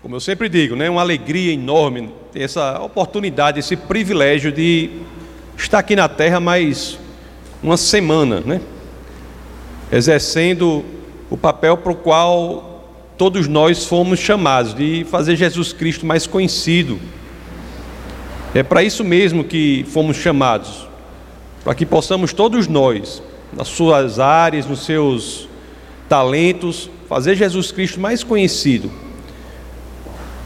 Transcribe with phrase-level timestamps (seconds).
[0.00, 4.90] como eu sempre digo, né, uma alegria enorme ter essa oportunidade, esse privilégio de
[5.56, 6.96] estar aqui na terra mais
[7.60, 8.60] uma semana, né?
[9.90, 10.84] Exercendo
[11.28, 12.84] o papel para o qual
[13.16, 17.00] todos nós fomos chamados, de fazer Jesus Cristo mais conhecido.
[18.54, 20.86] É para isso mesmo que fomos chamados,
[21.64, 23.20] para que possamos todos nós,
[23.52, 25.48] nas suas áreas, nos seus
[26.08, 29.07] talentos, fazer Jesus Cristo mais conhecido.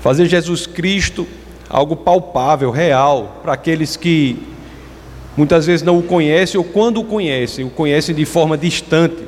[0.02, 1.26] Fazer Jesus Cristo
[1.70, 4.36] algo palpável, real, para aqueles que
[5.36, 9.22] muitas vezes não o conhecem ou quando o conhecem, o conhecem de forma distante.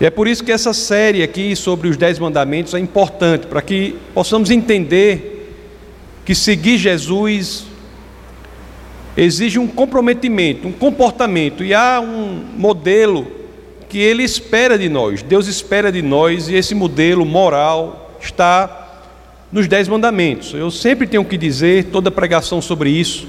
[0.00, 3.62] E é por isso que essa série aqui sobre os Dez Mandamentos é importante, para
[3.62, 5.56] que possamos entender
[6.24, 7.66] que seguir Jesus
[9.16, 13.28] exige um comprometimento, um comportamento, e há um modelo
[13.88, 18.83] que ele espera de nós, Deus espera de nós, e esse modelo moral está
[19.54, 20.52] nos Dez Mandamentos.
[20.52, 23.28] Eu sempre tenho que dizer, toda pregação sobre isso,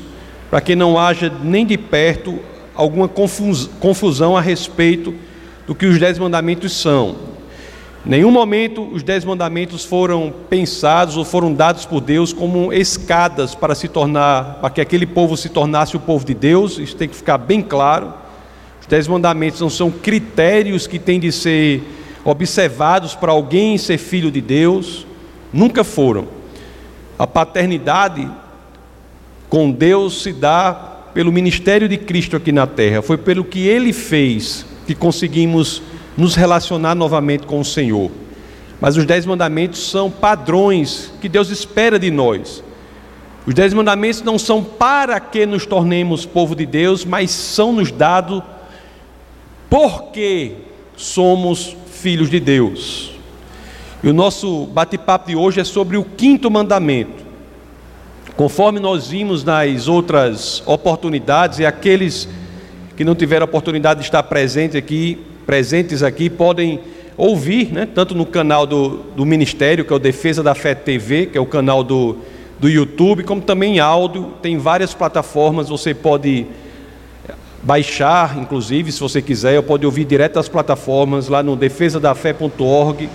[0.50, 2.40] para que não haja nem de perto
[2.74, 5.14] alguma confusão a respeito
[5.68, 7.16] do que os Dez Mandamentos são.
[8.04, 13.54] Em nenhum momento os Dez Mandamentos foram pensados ou foram dados por Deus como escadas
[13.54, 16.80] para se tornar, para que aquele povo se tornasse o povo de Deus.
[16.80, 18.12] Isso tem que ficar bem claro.
[18.82, 21.84] Os Dez Mandamentos não são critérios que têm de ser
[22.24, 25.06] observados para alguém ser filho de Deus.
[25.56, 26.28] Nunca foram.
[27.18, 28.30] A paternidade
[29.48, 30.74] com Deus se dá
[31.14, 33.02] pelo ministério de Cristo aqui na terra.
[33.02, 35.82] Foi pelo que ele fez que conseguimos
[36.18, 38.12] nos relacionar novamente com o Senhor.
[38.82, 42.62] Mas os dez mandamentos são padrões que Deus espera de nós.
[43.48, 47.94] Os dez mandamentos não são para que nos tornemos povo de Deus, mas são nos
[47.94, 48.44] dados
[49.70, 50.52] porque
[50.98, 53.15] somos filhos de Deus.
[54.04, 57.24] E o nosso bate-papo de hoje é sobre o quinto mandamento.
[58.36, 62.28] Conforme nós vimos nas outras oportunidades, e aqueles
[62.98, 66.80] que não tiveram oportunidade de estar presente aqui, presentes aqui, podem
[67.18, 71.28] ouvir, né, tanto no canal do, do Ministério, que é o Defesa da Fé TV,
[71.28, 72.18] que é o canal do,
[72.60, 76.46] do YouTube, como também em áudio, tem várias plataformas, você pode
[77.64, 83.10] baixar, inclusive, se você quiser, ou pode ouvir direto das plataformas lá no defesadafé.org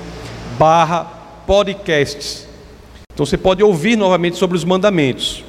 [0.61, 1.05] barra
[1.47, 2.47] podcasts.
[3.15, 5.43] Então você pode ouvir novamente sobre os mandamentos.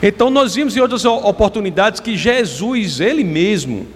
[0.00, 3.88] Então nós vimos em outras oportunidades que Jesus, Ele mesmo,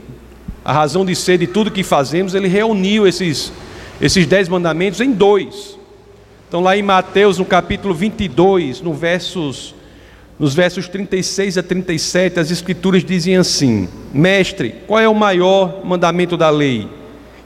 [0.64, 3.52] a razão de ser de tudo que fazemos, Ele reuniu esses,
[4.00, 5.78] esses dez mandamentos em dois.
[6.48, 9.72] Então lá em Mateus, no capítulo 22, no versos,
[10.36, 16.36] nos versos 36 a 37, as escrituras dizem assim: Mestre, qual é o maior mandamento
[16.36, 16.88] da lei?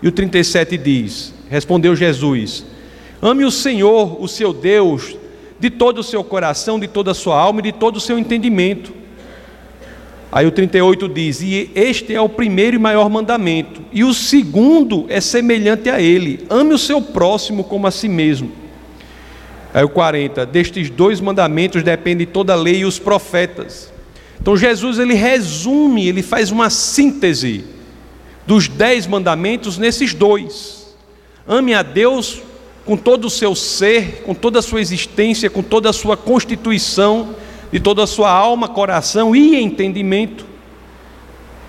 [0.03, 2.65] E o 37 diz: Respondeu Jesus:
[3.21, 5.17] Ame o Senhor, o seu Deus,
[5.59, 8.19] de todo o seu coração, de toda a sua alma e de todo o seu
[8.19, 8.93] entendimento.
[10.31, 13.81] Aí o 38 diz: E este é o primeiro e maior mandamento.
[13.93, 18.53] E o segundo é semelhante a ele: ame o seu próximo como a si mesmo.
[19.73, 23.93] Aí o 40: Destes dois mandamentos depende toda a lei e os profetas.
[24.41, 27.65] Então Jesus ele resume, ele faz uma síntese
[28.47, 30.76] dos dez mandamentos nesses dois.
[31.49, 32.43] Ame a Deus
[32.84, 37.34] com todo o seu ser, com toda a sua existência, com toda a sua constituição,
[37.73, 40.47] de toda a sua alma, coração e entendimento.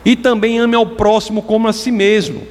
[0.05, 2.43] E também ame ao próximo como a si mesmo.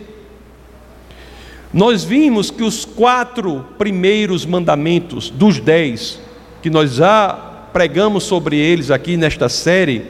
[1.72, 6.20] Nós vimos que os quatro primeiros mandamentos dos dez,
[6.62, 7.32] que nós já
[7.72, 10.06] pregamos sobre eles aqui nesta série,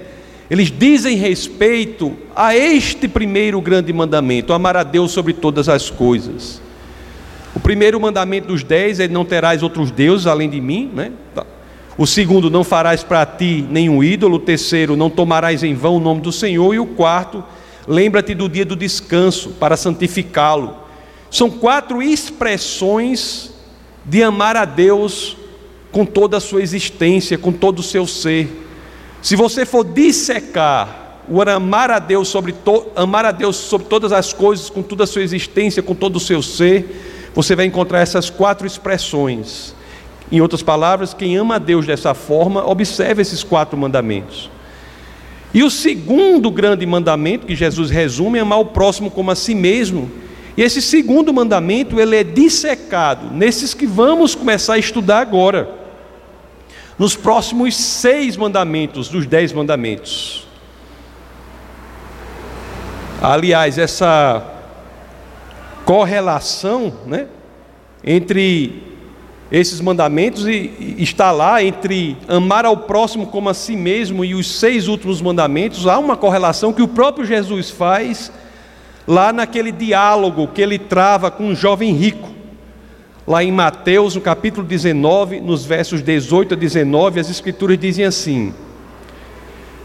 [0.50, 6.65] eles dizem respeito a este primeiro grande mandamento: amar a Deus sobre todas as coisas.
[7.56, 10.90] O primeiro mandamento dos dez é: não terás outros deuses além de mim.
[10.92, 11.12] Né?
[11.34, 11.46] Tá.
[11.96, 14.36] O segundo, não farás para ti nenhum ídolo.
[14.36, 16.74] O terceiro, não tomarás em vão o nome do Senhor.
[16.74, 17.42] E o quarto,
[17.88, 20.76] lembra-te do dia do descanso para santificá-lo.
[21.30, 23.54] São quatro expressões
[24.04, 25.34] de amar a Deus
[25.90, 28.68] com toda a sua existência, com todo o seu ser.
[29.22, 34.12] Se você for dissecar o amar a Deus sobre to, amar a Deus sobre todas
[34.12, 38.00] as coisas, com toda a sua existência, com todo o seu ser, você vai encontrar
[38.00, 39.74] essas quatro expressões.
[40.32, 44.50] Em outras palavras, quem ama a Deus dessa forma, observa esses quatro mandamentos.
[45.52, 49.54] E o segundo grande mandamento que Jesus resume é amar o próximo como a si
[49.54, 50.10] mesmo.
[50.56, 55.68] E esse segundo mandamento, ele é dissecado nesses que vamos começar a estudar agora.
[56.98, 60.46] Nos próximos seis mandamentos, dos dez mandamentos.
[63.20, 64.55] Aliás, essa
[65.86, 67.28] correlação né,
[68.04, 68.82] entre
[69.52, 74.58] esses mandamentos e está lá entre amar ao próximo como a si mesmo e os
[74.58, 78.32] seis últimos mandamentos, há uma correlação que o próprio Jesus faz
[79.06, 82.34] lá naquele diálogo que ele trava com um jovem rico.
[83.24, 88.52] Lá em Mateus, no capítulo 19, nos versos 18 a 19, as escrituras dizem assim: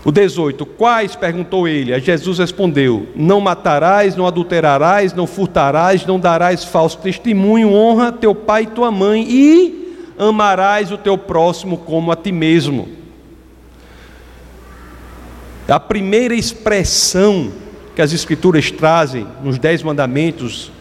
[0.04, 1.16] o 18: Quais?
[1.16, 1.94] perguntou ele.
[1.94, 8.34] A Jesus respondeu: Não matarás, não adulterarás, não furtarás, não darás falso testemunho, honra teu
[8.34, 12.90] pai e tua mãe, e amarás o teu próximo como a ti mesmo.
[15.68, 17.52] A primeira expressão
[17.96, 20.72] que as Escrituras trazem nos Dez Mandamentos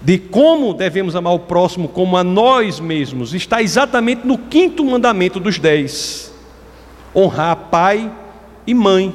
[0.00, 5.40] de como devemos amar o próximo como a nós mesmos está exatamente no quinto mandamento
[5.40, 6.32] dos dez:
[7.14, 8.23] honrar pai e
[8.72, 9.12] mãe.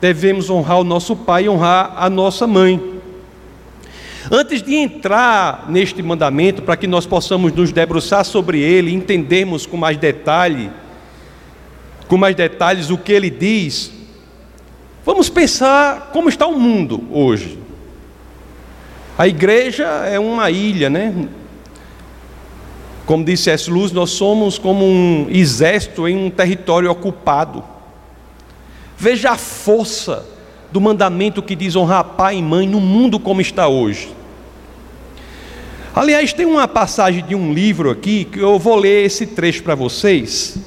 [0.00, 2.98] Devemos honrar o nosso pai e honrar a nossa mãe.
[4.30, 9.76] Antes de entrar neste mandamento, para que nós possamos nos debruçar sobre ele, entendermos com
[9.76, 10.70] mais detalhe,
[12.06, 13.90] com mais detalhes o que ele diz,
[15.04, 17.58] vamos pensar como está o mundo hoje.
[19.16, 21.28] A igreja é uma ilha, né?
[23.06, 23.70] Como disse S.
[23.70, 27.64] Luz, nós somos como um exército em um território ocupado.
[28.98, 30.26] Veja a força
[30.72, 34.12] do mandamento que diz honrar pai e mãe no mundo como está hoje.
[35.94, 39.76] Aliás, tem uma passagem de um livro aqui que eu vou ler esse trecho para
[39.76, 40.58] vocês.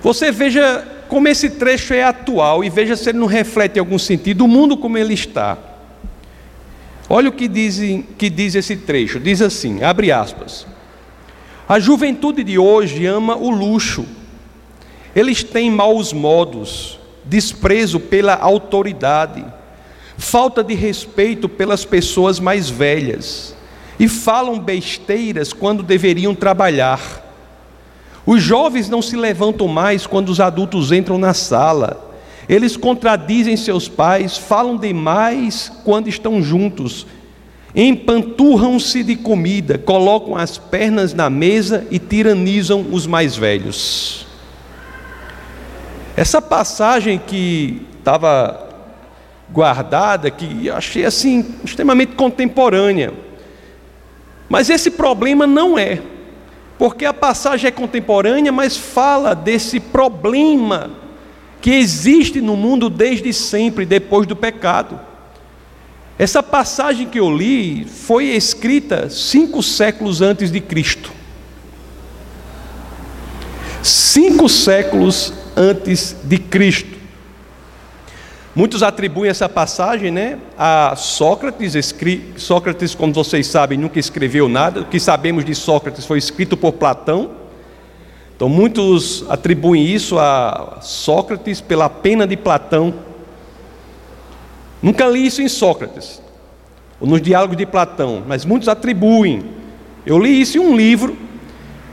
[0.00, 3.98] Você veja como esse trecho é atual e veja se ele não reflete em algum
[3.98, 5.58] sentido o mundo como ele está.
[7.08, 7.80] Olha o que diz,
[8.16, 10.66] que diz esse trecho: diz assim, abre aspas.
[11.68, 14.06] A juventude de hoje ama o luxo,
[15.16, 19.44] eles têm maus modos, desprezo pela autoridade,
[20.16, 23.54] falta de respeito pelas pessoas mais velhas
[23.98, 27.22] e falam besteiras quando deveriam trabalhar.
[28.26, 32.12] Os jovens não se levantam mais quando os adultos entram na sala.
[32.48, 37.06] Eles contradizem seus pais, falam demais quando estão juntos,
[37.74, 44.23] empanturram-se de comida, colocam as pernas na mesa e tiranizam os mais velhos.
[46.16, 48.68] Essa passagem que estava
[49.50, 53.12] guardada, que achei assim extremamente contemporânea.
[54.48, 56.00] Mas esse problema não é,
[56.78, 60.90] porque a passagem é contemporânea, mas fala desse problema
[61.60, 65.00] que existe no mundo desde sempre, depois do pecado.
[66.18, 71.10] Essa passagem que eu li foi escrita cinco séculos antes de Cristo.
[73.82, 77.04] Cinco séculos antes de Cristo.
[78.54, 81.74] Muitos atribuem essa passagem né, a Sócrates.
[82.36, 84.82] Sócrates, como vocês sabem, nunca escreveu nada.
[84.82, 87.32] O que sabemos de Sócrates foi escrito por Platão.
[88.36, 92.94] Então, muitos atribuem isso a Sócrates pela pena de Platão.
[94.80, 96.20] Nunca li isso em Sócrates,
[97.00, 99.44] ou nos diálogos de Platão, mas muitos atribuem.
[100.04, 101.16] Eu li isso em um livro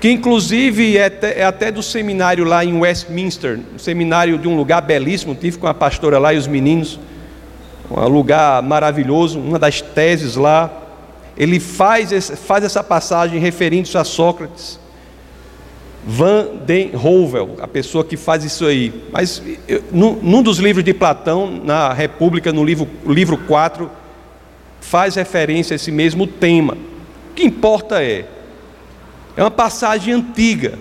[0.01, 4.57] que inclusive é até, é até, do seminário lá em Westminster, um seminário de um
[4.57, 6.99] lugar belíssimo, tive com a pastora lá e os meninos,
[7.87, 10.71] um lugar maravilhoso, uma das teses lá,
[11.37, 14.79] ele faz, esse, faz essa passagem referindo-se a Sócrates,
[16.03, 20.83] Van den Heuvel, a pessoa que faz isso aí, mas eu, num, num dos livros
[20.83, 23.87] de Platão, na República, no livro, livro 4,
[24.79, 26.73] faz referência a esse mesmo tema,
[27.29, 28.25] o que importa é,
[29.41, 30.77] é uma passagem antiga.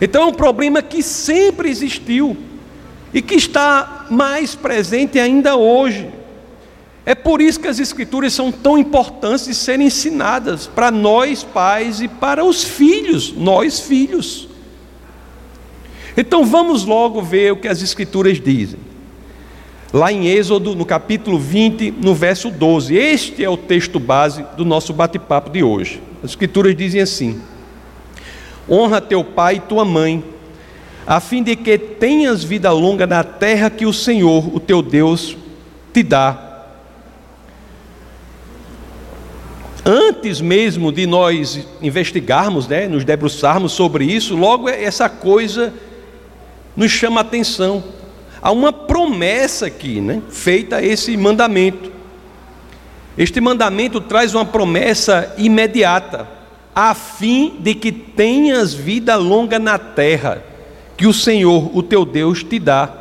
[0.00, 2.36] Então é um problema que sempre existiu
[3.12, 6.10] e que está mais presente ainda hoje.
[7.06, 12.00] É por isso que as Escrituras são tão importantes de serem ensinadas para nós pais
[12.00, 14.48] e para os filhos, nós filhos.
[16.16, 18.80] Então vamos logo ver o que as Escrituras dizem.
[19.94, 22.96] Lá em Êxodo, no capítulo 20, no verso 12.
[22.96, 26.02] Este é o texto base do nosso bate-papo de hoje.
[26.20, 27.40] As Escrituras dizem assim:
[28.68, 30.24] Honra teu pai e tua mãe,
[31.06, 35.36] a fim de que tenhas vida longa na terra que o Senhor, o teu Deus,
[35.92, 36.64] te dá.
[39.84, 45.72] Antes mesmo de nós investigarmos, né, nos debruçarmos sobre isso, logo essa coisa
[46.74, 47.93] nos chama a atenção.
[48.44, 51.90] Há uma promessa aqui, né, feita a esse mandamento.
[53.16, 56.28] Este mandamento traz uma promessa imediata,
[56.74, 60.44] a fim de que tenhas vida longa na terra,
[60.94, 62.92] que o Senhor, o teu Deus, te dá.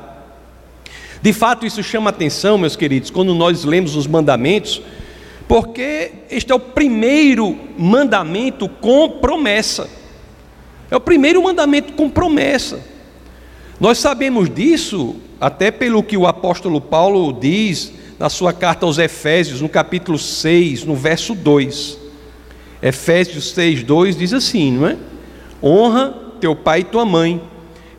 [1.21, 4.81] De fato, isso chama atenção, meus queridos, quando nós lemos os mandamentos,
[5.45, 9.89] Porque este é o primeiro mandamento com promessa.
[10.89, 12.79] É o primeiro mandamento com promessa.
[13.79, 19.61] Nós sabemos disso até pelo que o apóstolo Paulo diz na sua carta aos Efésios,
[19.61, 21.97] no capítulo 6, no verso 2.
[22.81, 24.97] Efésios 6, 2 diz assim, não é?
[25.61, 27.41] Honra teu pai e tua mãe.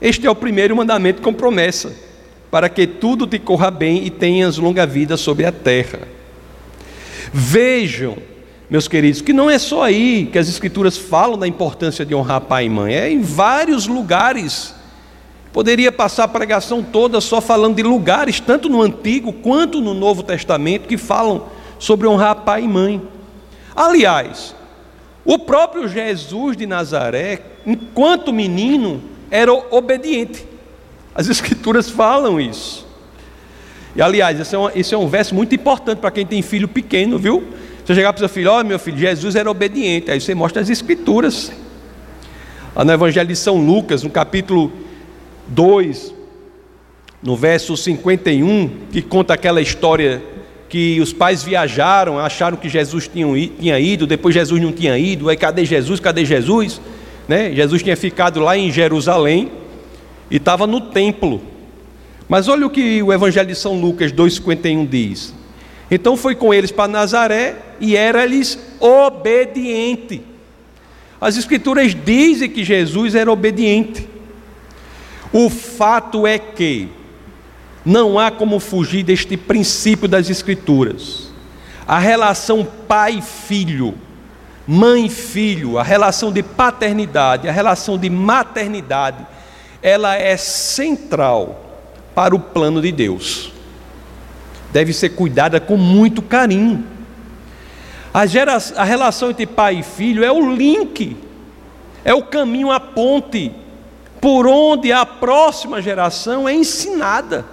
[0.01, 1.93] Este é o primeiro mandamento com promessa,
[2.51, 6.01] para que tudo te corra bem e tenhas longa vida sobre a terra.
[7.33, 8.19] Vejam,
[8.69, 12.43] meus queridos, que não é só aí que as Escrituras falam da importância de honrar
[12.43, 14.75] pai e mãe, é em vários lugares.
[15.55, 20.25] Poderia passar a pregação toda só falando de lugares, tanto no Antigo quanto no Novo
[20.25, 21.47] Testamento, que falam
[21.79, 23.01] sobre honrar pai e mãe.
[23.73, 24.53] Aliás,
[25.25, 30.45] o próprio Jesus de Nazaré, enquanto menino, era obediente.
[31.15, 32.85] As Escrituras falam isso.
[33.95, 36.67] E aliás, esse é, um, esse é um verso muito importante para quem tem filho
[36.67, 37.45] pequeno, viu?
[37.85, 40.11] Você chegar para o seu filho, ó oh, meu filho, Jesus era obediente.
[40.11, 41.53] Aí você mostra as Escrituras.
[42.75, 44.83] Lá no Evangelho de São Lucas, no capítulo
[45.49, 46.15] 2,
[47.23, 50.23] no verso 51, que conta aquela história
[50.69, 55.37] que os pais viajaram, acharam que Jesus tinha ido, depois Jesus não tinha ido, aí
[55.37, 56.01] cadê Jesus?
[56.01, 56.81] Cadê Jesus?
[57.29, 57.53] Né?
[57.53, 59.53] Jesus tinha ficado lá em Jerusalém
[60.31, 61.41] e estava no templo.
[62.29, 65.35] Mas olha o que o Evangelho de São Lucas 2,51 diz.
[65.91, 70.23] Então foi com eles para Nazaré e era-lhes obediente.
[71.21, 74.09] As Escrituras dizem que Jesus era obediente.
[75.33, 76.89] O fato é que
[77.85, 81.31] não há como fugir deste princípio das Escrituras.
[81.87, 83.95] A relação pai-filho,
[84.67, 89.27] mãe-filho, a relação de paternidade, a relação de maternidade,
[89.83, 91.61] ela é central
[92.15, 93.53] para o plano de Deus.
[94.73, 96.85] Deve ser cuidada com muito carinho.
[98.13, 101.17] A, gera, a relação entre pai e filho é o link,
[102.05, 103.53] é o caminho, a ponte,
[104.25, 107.45] por onde a próxima geração é ensinada.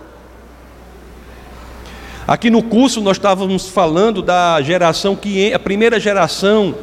[2.25, 6.74] Aqui no curso nós estávamos falando da geração que a primeira geração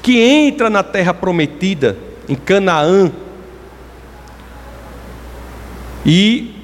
[0.00, 3.12] que entra na terra prometida, em Canaã.
[6.06, 6.54] E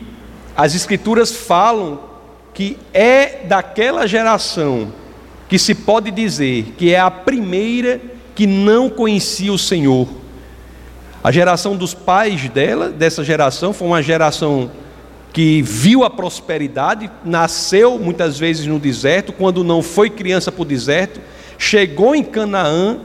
[0.56, 2.00] as escrituras falam
[2.54, 4.90] que é daquela geração
[5.46, 8.00] que se pode dizer que é a primeira
[8.34, 10.21] que não conhecia o Senhor.
[11.24, 14.70] A geração dos pais dela, dessa geração, foi uma geração
[15.32, 20.64] que viu a prosperidade, nasceu muitas vezes no deserto, quando não foi criança para o
[20.64, 21.20] deserto,
[21.56, 22.98] chegou em Canaã,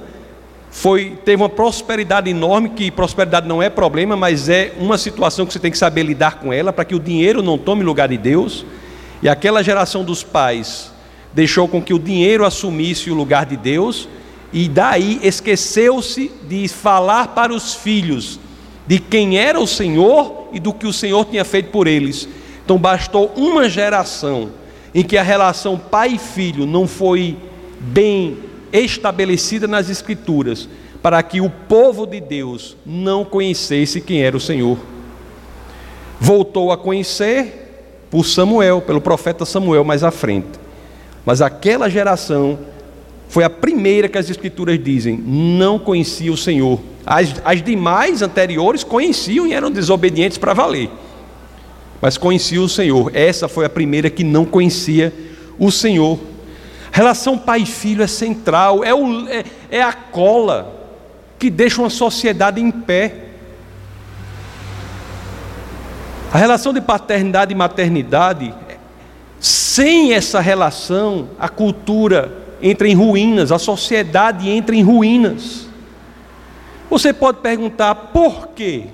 [0.72, 5.54] foi, teve uma prosperidade enorme, que prosperidade não é problema, mas é uma situação que
[5.54, 8.18] você tem que saber lidar com ela, para que o dinheiro não tome lugar de
[8.18, 8.66] Deus.
[9.22, 10.92] E aquela geração dos pais
[11.34, 14.10] deixou com que o dinheiro assumisse o lugar de Deus,
[14.52, 18.40] e daí esqueceu-se de falar para os filhos
[18.88, 22.28] de quem era o Senhor e do que o Senhor tinha feito por eles.
[22.64, 24.50] Então bastou uma geração
[24.96, 27.38] em que a relação pai e filho não foi
[27.80, 28.38] bem
[28.72, 30.68] estabelecida nas Escrituras,
[31.02, 34.78] para que o povo de Deus não conhecesse quem era o Senhor.
[36.20, 40.60] Voltou a conhecer por Samuel, pelo profeta Samuel mais à frente.
[41.26, 42.58] Mas aquela geração
[43.30, 46.80] foi a primeira que as Escrituras dizem, não conhecia o Senhor.
[47.06, 50.90] As, as demais anteriores conheciam e eram desobedientes para valer.
[52.02, 53.12] Mas conheciam o Senhor.
[53.14, 55.14] Essa foi a primeira que não conhecia
[55.60, 56.20] o Senhor.
[56.92, 60.74] Relação pai e filho é central, é, o, é, é a cola
[61.38, 63.26] que deixa uma sociedade em pé.
[66.32, 68.54] A relação de paternidade e maternidade,
[69.40, 75.68] sem essa relação, a cultura entra em ruínas, a sociedade entra em ruínas.
[76.90, 78.86] Você pode perguntar por quê?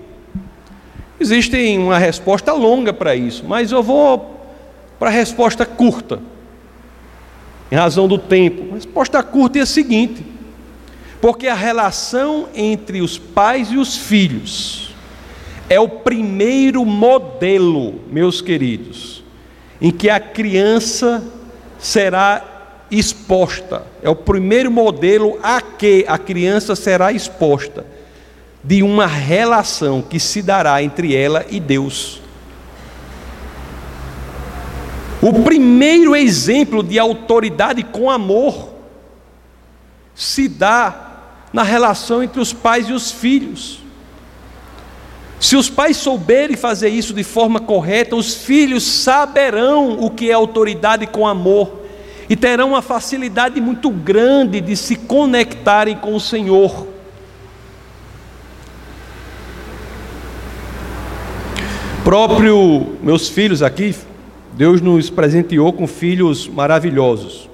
[1.20, 4.42] Existe uma resposta longa para isso, mas eu vou
[5.00, 6.20] para a resposta curta,
[7.72, 8.72] em razão do tempo.
[8.72, 10.26] A resposta curta é a seguinte:
[11.22, 14.94] porque a relação entre os pais e os filhos
[15.70, 19.24] é o primeiro modelo, meus queridos,
[19.80, 21.24] em que a criança
[21.80, 22.53] será
[22.98, 23.84] exposta.
[24.02, 27.86] É o primeiro modelo a que a criança será exposta
[28.64, 32.22] de uma relação que se dará entre ela e Deus.
[35.22, 38.74] O primeiro exemplo de autoridade com amor
[40.14, 41.12] se dá
[41.52, 43.80] na relação entre os pais e os filhos.
[45.40, 50.34] Se os pais souberem fazer isso de forma correta, os filhos saberão o que é
[50.34, 51.83] autoridade com amor
[52.30, 56.88] e terão uma facilidade muito grande de se conectarem com o Senhor.
[62.04, 63.96] Próprio meus filhos aqui,
[64.54, 67.50] Deus nos presenteou com filhos maravilhosos.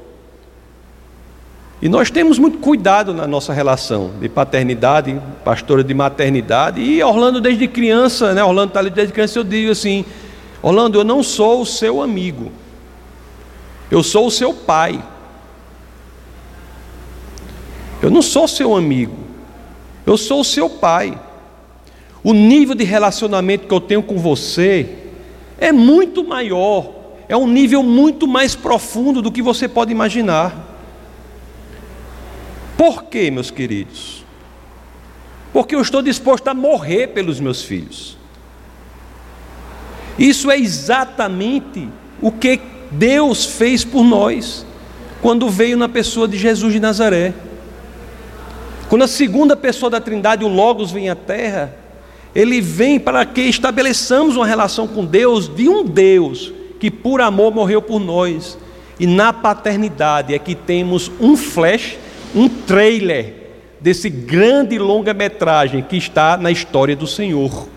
[1.82, 6.82] E nós temos muito cuidado na nossa relação de paternidade, pastora de maternidade.
[6.82, 8.44] E Orlando, desde criança, né?
[8.44, 10.04] Orlando está ali desde criança, eu digo assim:
[10.62, 12.52] Orlando, eu não sou o seu amigo,
[13.92, 15.04] eu sou o seu pai.
[18.02, 19.18] Eu não sou seu amigo,
[20.06, 21.20] eu sou o seu pai.
[22.24, 24.98] O nível de relacionamento que eu tenho com você
[25.58, 26.94] é muito maior,
[27.28, 30.68] é um nível muito mais profundo do que você pode imaginar.
[32.78, 34.24] Por quê, meus queridos?
[35.52, 38.18] Porque eu estou disposto a morrer pelos meus filhos.
[40.18, 41.90] Isso é exatamente
[42.22, 42.60] o que
[42.92, 44.66] Deus fez por nós
[45.22, 47.34] quando veio na pessoa de Jesus de Nazaré.
[48.88, 51.76] Quando a segunda pessoa da Trindade, o Logos, vem à terra,
[52.34, 57.54] ele vem para que estabeleçamos uma relação com Deus de um Deus que por amor
[57.54, 58.58] morreu por nós.
[59.00, 61.98] E na paternidade é que temos um flash
[62.36, 63.34] um trailer
[63.80, 67.68] desse grande longa-metragem que está na história do Senhor.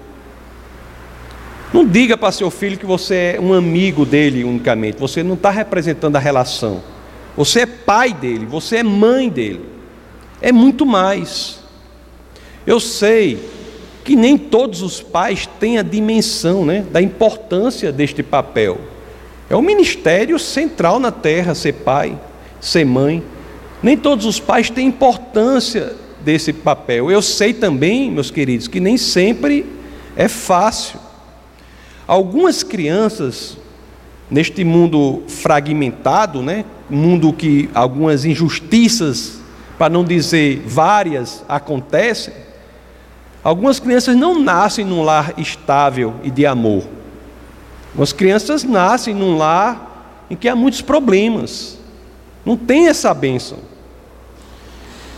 [1.73, 5.50] Não diga para seu filho que você é um amigo dele unicamente, você não está
[5.50, 6.83] representando a relação.
[7.37, 9.64] Você é pai dele, você é mãe dele.
[10.41, 11.61] É muito mais.
[12.67, 13.38] Eu sei
[14.05, 18.79] que nem todos os pais têm a dimensão né, da importância deste papel.
[19.49, 22.19] É o ministério central na terra ser pai,
[22.61, 23.23] ser mãe.
[23.83, 27.11] Nem todos os pais têm importância desse papel.
[27.11, 29.64] Eu sei também, meus queridos, que nem sempre
[30.17, 30.99] é fácil.
[32.06, 33.56] Algumas crianças,
[34.30, 39.40] neste mundo fragmentado, né, mundo que algumas injustiças,
[39.78, 42.35] para não dizer várias, acontecem,
[43.42, 46.85] algumas crianças não nascem num lar estável e de amor.
[47.88, 51.78] Algumas crianças nascem num lar em que há muitos problemas.
[52.45, 53.58] Não tem essa bênção.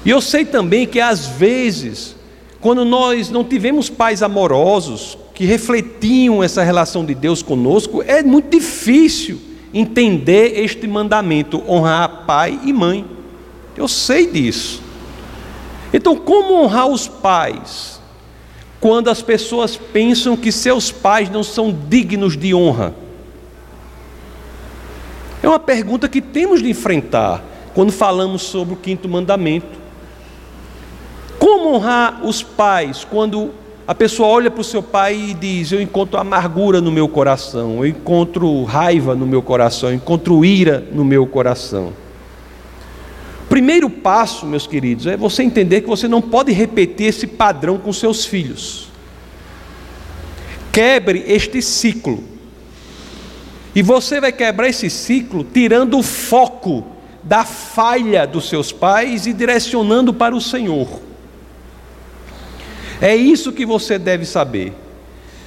[0.04, 2.14] E eu sei também que às vezes,
[2.60, 8.48] quando nós não tivemos pais amorosos que refletiam essa relação de Deus conosco, é muito
[8.48, 9.40] difícil
[9.74, 13.04] entender este mandamento, honrar pai e mãe.
[13.76, 14.80] Eu sei disso.
[15.92, 18.00] Então, como honrar os pais
[18.80, 22.94] quando as pessoas pensam que seus pais não são dignos de honra?
[25.42, 27.42] É uma pergunta que temos de enfrentar
[27.74, 29.82] quando falamos sobre o quinto mandamento.
[31.40, 33.50] Como honrar os pais quando
[33.86, 37.78] a pessoa olha para o seu pai e diz: Eu encontro amargura no meu coração,
[37.78, 41.92] eu encontro raiva no meu coração, eu encontro ira no meu coração.
[43.48, 47.92] Primeiro passo, meus queridos, é você entender que você não pode repetir esse padrão com
[47.92, 48.88] seus filhos.
[50.72, 52.24] Quebre este ciclo.
[53.74, 56.86] E você vai quebrar esse ciclo tirando o foco
[57.22, 60.88] da falha dos seus pais e direcionando para o Senhor.
[63.00, 64.72] É isso que você deve saber.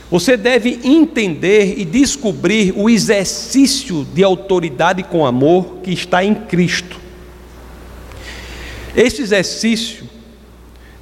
[0.10, 6.98] Você deve entender e descobrir o exercício de autoridade com amor que está em Cristo.
[8.96, 10.06] Esse exercício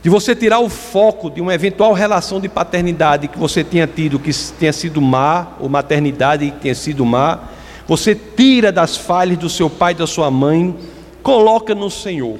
[0.02, 4.20] de você tirar o foco de uma eventual relação de paternidade que você tenha tido,
[4.20, 7.40] que tenha sido má, ou maternidade que tenha sido má,
[7.88, 10.76] você tira das falhas do seu pai e da sua mãe,
[11.22, 12.40] coloca no Senhor.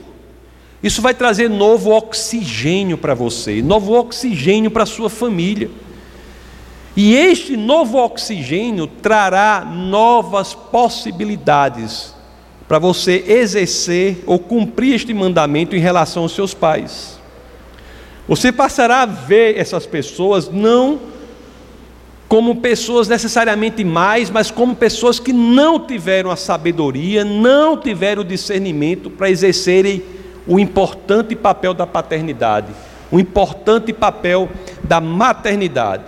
[0.86, 5.72] Isso vai trazer novo oxigênio para você, novo oxigênio para a sua família.
[6.96, 12.14] E este novo oxigênio trará novas possibilidades
[12.68, 17.20] para você exercer ou cumprir este mandamento em relação aos seus pais.
[18.28, 21.00] Você passará a ver essas pessoas não
[22.28, 28.26] como pessoas necessariamente mais, mas como pessoas que não tiveram a sabedoria, não tiveram o
[28.26, 30.14] discernimento para exercerem
[30.48, 32.68] o importante papel da paternidade,
[33.12, 34.50] o importante papel
[34.84, 36.04] da maternidade.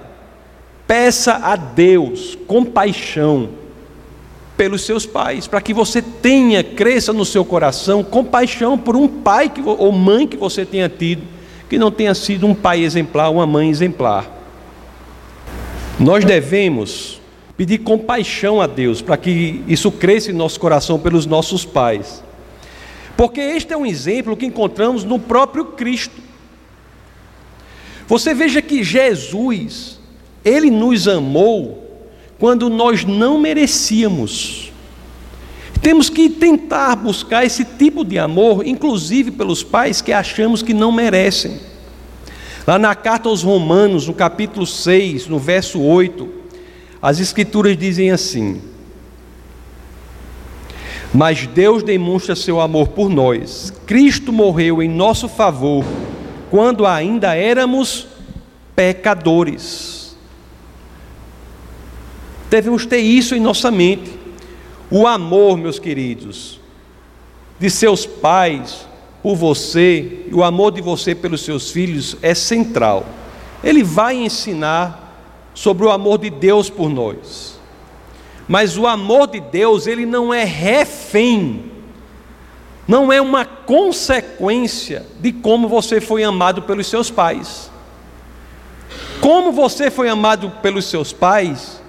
[0.85, 3.49] Peça a Deus compaixão
[4.55, 9.49] pelos seus pais, para que você tenha, cresça no seu coração compaixão por um pai
[9.49, 11.21] que, ou mãe que você tenha tido,
[11.69, 14.35] que não tenha sido um pai exemplar, uma mãe exemplar.
[15.99, 17.21] Nós devemos
[17.55, 22.23] pedir compaixão a Deus para que isso cresça em nosso coração pelos nossos pais.
[23.17, 26.21] Porque este é um exemplo que encontramos no próprio Cristo.
[28.07, 29.99] Você veja que Jesus,
[30.45, 34.71] ele nos amou quando nós não merecíamos.
[35.81, 40.91] Temos que tentar buscar esse tipo de amor, inclusive pelos pais que achamos que não
[40.91, 41.59] merecem.
[42.67, 46.27] Lá na carta aos Romanos, no capítulo 6, no verso 8,
[47.01, 48.61] as Escrituras dizem assim:
[51.13, 53.73] Mas Deus demonstra seu amor por nós.
[53.85, 55.85] Cristo morreu em nosso favor
[56.49, 58.07] quando ainda éramos
[58.75, 60.15] pecadores.
[62.49, 64.17] Devemos ter isso em nossa mente.
[64.89, 66.59] O amor, meus queridos,
[67.59, 68.87] de seus pais
[69.21, 73.05] por você, o amor de você pelos seus filhos é central.
[73.63, 77.56] Ele vai ensinar sobre o amor de Deus por nós.
[78.47, 81.71] Mas o amor de Deus, ele não é refém,
[82.87, 87.69] não é uma consequência de como você foi amado pelos seus pais.
[89.19, 91.81] Como você foi amado pelos seus pais,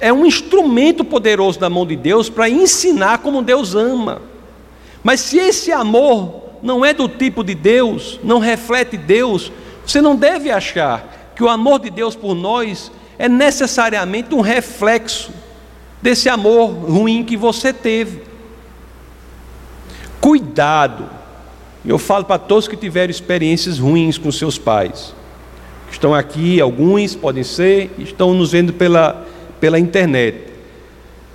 [0.00, 4.22] é um instrumento poderoso da mão de Deus para ensinar como Deus ama.
[5.02, 9.52] Mas se esse amor não é do tipo de Deus, não reflete Deus,
[9.86, 15.30] você não deve achar que o amor de Deus por nós é necessariamente um reflexo
[16.04, 18.20] desse amor ruim que você teve.
[20.20, 21.06] Cuidado,
[21.82, 25.14] eu falo para todos que tiveram experiências ruins com seus pais.
[25.90, 29.24] Estão aqui, alguns podem ser, estão nos vendo pela
[29.58, 30.52] pela internet.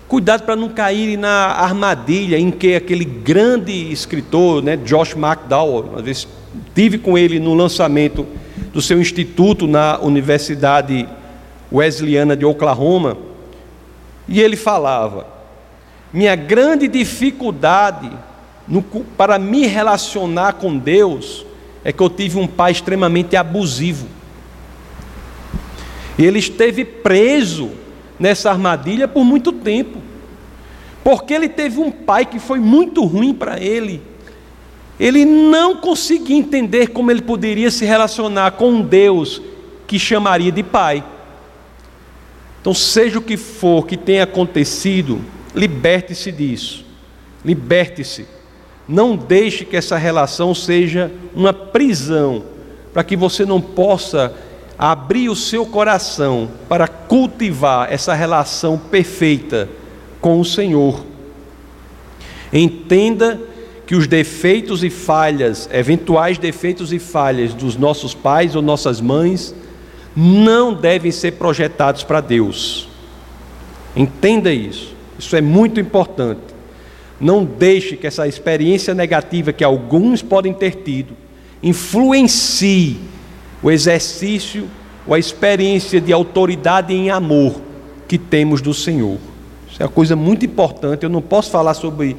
[0.08, 6.02] Cuidado para não caírem na armadilha em que aquele grande escritor, né, Josh McDowell, uma
[6.04, 6.28] vez
[6.76, 8.24] tive com ele no lançamento
[8.72, 11.10] do seu instituto na Universidade
[11.74, 13.18] Wesleyana de Oklahoma,
[14.30, 15.28] e ele falava:
[16.14, 18.10] minha grande dificuldade
[18.68, 21.46] no, para me relacionar com Deus
[21.84, 24.08] é que eu tive um pai extremamente abusivo.
[26.18, 27.72] Ele esteve preso
[28.20, 30.00] nessa armadilha por muito tempo.
[31.04, 34.02] Porque ele teve um pai que foi muito ruim para ele.
[35.00, 39.42] Ele não conseguia entender como ele poderia se relacionar com um Deus
[39.88, 41.04] que chamaria de pai.
[42.62, 45.22] Então, seja o que for que tenha acontecido,
[45.56, 46.86] liberte-se disso.
[47.44, 48.26] Liberte-se.
[48.88, 52.44] Não deixe que essa relação seja uma prisão,
[52.94, 54.34] para que você não possa
[54.78, 59.70] abrir o seu coração para cultivar essa relação perfeita
[60.22, 61.04] com o Senhor.
[62.52, 63.40] Entenda
[63.86, 69.54] que os defeitos e falhas, eventuais defeitos e falhas dos nossos pais ou nossas mães,
[70.16, 72.88] não devem ser projetados para Deus.
[73.96, 76.42] Entenda isso, isso é muito importante.
[77.20, 81.14] Não deixe que essa experiência negativa que alguns podem ter tido
[81.62, 82.98] influencie
[83.62, 84.68] o exercício
[85.06, 87.60] ou a experiência de autoridade em amor
[88.08, 89.18] que temos do Senhor.
[89.70, 91.04] Isso é uma coisa muito importante.
[91.04, 92.16] Eu não posso falar sobre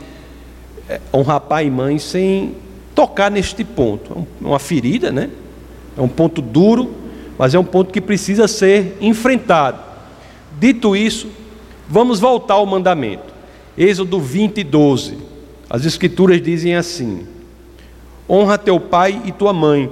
[0.89, 2.55] eh, honrar pai e mãe sem
[2.95, 4.27] tocar neste ponto.
[4.43, 5.31] É uma ferida, né?
[5.97, 6.91] É um ponto duro,
[7.41, 9.79] mas é um ponto que precisa ser enfrentado.
[10.59, 11.27] Dito isso,
[11.89, 13.33] vamos voltar ao mandamento.
[13.79, 15.17] Êxodo 20, 12.
[15.71, 17.27] As Escrituras dizem assim:
[18.29, 19.91] Honra teu pai e tua mãe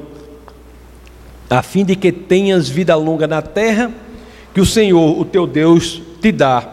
[1.48, 3.90] a fim de que tenhas vida longa na terra,
[4.52, 6.68] que o Senhor, o teu Deus, te dá.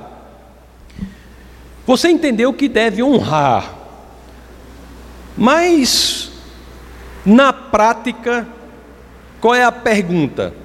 [1.88, 3.74] Você entendeu que deve honrar,
[5.38, 6.34] mas
[7.26, 8.46] na prática,
[9.40, 10.65] qual é a pergunta?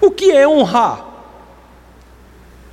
[0.00, 1.04] O que é honrar?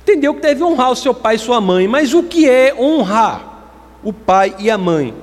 [0.02, 3.44] Entendeu que deve honrar o seu pai e sua mãe, mas o que é honrar
[4.02, 5.14] o pai e a mãe?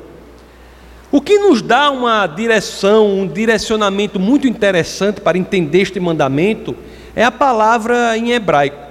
[1.11, 6.75] O que nos dá uma direção, um direcionamento muito interessante para entender este mandamento
[7.15, 8.85] é a palavra em hebraico.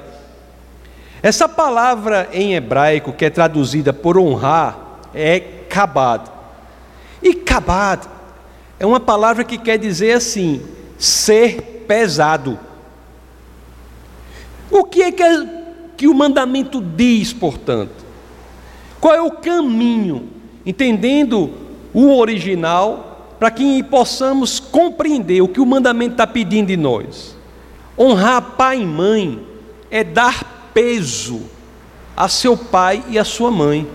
[1.22, 6.30] Essa palavra em hebraico, que é traduzida por honrar, é kabad.
[7.22, 8.06] E kabad
[8.78, 10.62] é uma palavra que quer dizer assim:
[10.98, 12.58] ser pesado.
[14.74, 15.24] O que é que,
[15.96, 18.04] que o mandamento diz, portanto?
[19.00, 20.28] Qual é o caminho?
[20.66, 21.48] Entendendo
[21.92, 27.36] o original, para que possamos compreender o que o mandamento está pedindo de nós.
[27.96, 29.46] Honrar pai e mãe
[29.92, 31.42] é dar peso
[32.16, 33.88] a seu pai e a sua mãe.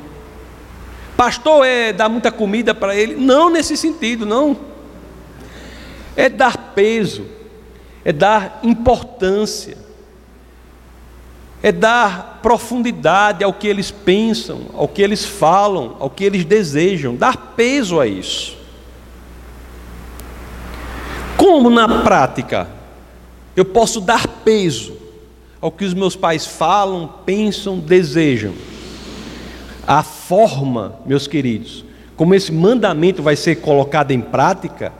[1.17, 3.15] Pastor é dar muita comida para ele?
[3.15, 4.55] Não nesse sentido, não.
[6.15, 7.25] É dar peso,
[8.05, 9.88] é dar importância
[11.61, 17.15] é dar profundidade ao que eles pensam, ao que eles falam, ao que eles desejam,
[17.15, 18.57] dar peso a isso.
[21.35, 22.69] Como na prática
[23.55, 24.93] eu posso dar peso
[25.61, 28.53] ao que os meus pais falam, pensam, desejam?
[29.85, 31.83] A forma, meus queridos,
[32.15, 34.93] como esse mandamento vai ser colocado em prática,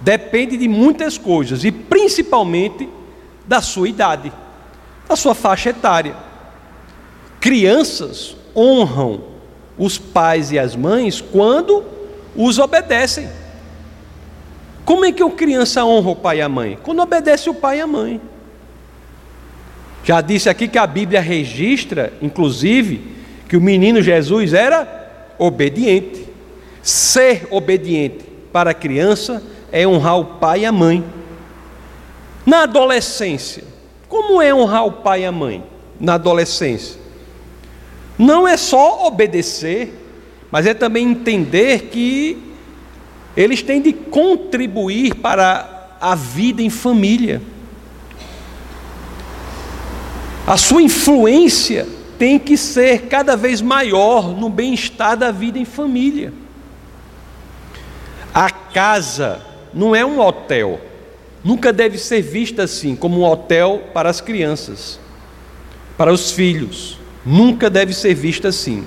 [0.00, 2.88] depende de muitas coisas e principalmente
[3.46, 4.32] da sua idade,
[5.10, 6.14] da sua faixa etária.
[7.40, 9.22] Crianças honram
[9.76, 11.84] os pais e as mães quando
[12.36, 13.28] os obedecem.
[14.84, 16.78] Como é que uma criança honra o pai e a mãe?
[16.80, 18.20] Quando obedece o pai e a mãe.
[20.04, 23.16] Já disse aqui que a Bíblia registra, inclusive,
[23.48, 26.24] que o menino Jesus era obediente.
[26.82, 29.42] Ser obediente para a criança
[29.72, 31.04] é honrar o pai e a mãe.
[32.46, 33.69] Na adolescência,
[34.10, 35.62] como é honrar o pai e a mãe?
[36.00, 36.98] Na adolescência,
[38.18, 39.94] não é só obedecer,
[40.50, 42.36] mas é também entender que
[43.36, 47.40] eles têm de contribuir para a vida em família.
[50.44, 51.86] A sua influência
[52.18, 56.32] tem que ser cada vez maior no bem-estar da vida em família.
[58.34, 59.40] A casa
[59.72, 60.80] não é um hotel,
[61.44, 64.98] nunca deve ser vista assim, como um hotel para as crianças,
[65.96, 68.84] para os filhos, nunca deve ser vista assim,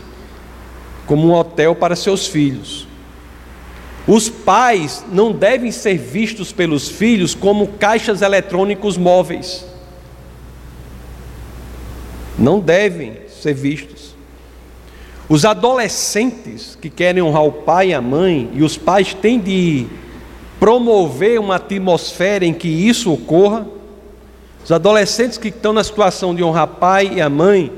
[1.05, 2.87] como um hotel para seus filhos.
[4.07, 9.65] Os pais não devem ser vistos pelos filhos como caixas eletrônicos móveis.
[12.37, 14.13] Não devem ser vistos.
[15.29, 19.87] Os adolescentes que querem honrar o pai e a mãe, e os pais têm de
[20.63, 23.67] promover uma atmosfera em que isso ocorra.
[24.63, 27.69] Os adolescentes que estão na situação de honrar pai e a mãe,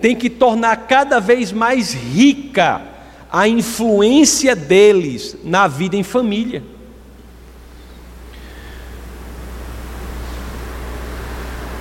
[0.00, 2.80] têm que tornar cada vez mais rica
[3.28, 6.62] a influência deles na vida em família.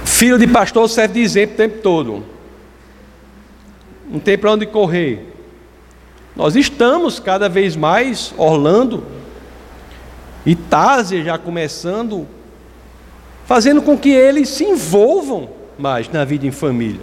[0.05, 2.25] Filho de pastor serve de exemplo o tempo todo.
[4.09, 5.23] Não tem para onde correr.
[6.35, 9.16] Nós estamos cada vez mais, Orlando
[10.47, 12.25] e Tásia já começando,
[13.45, 17.01] fazendo com que eles se envolvam mais na vida em família.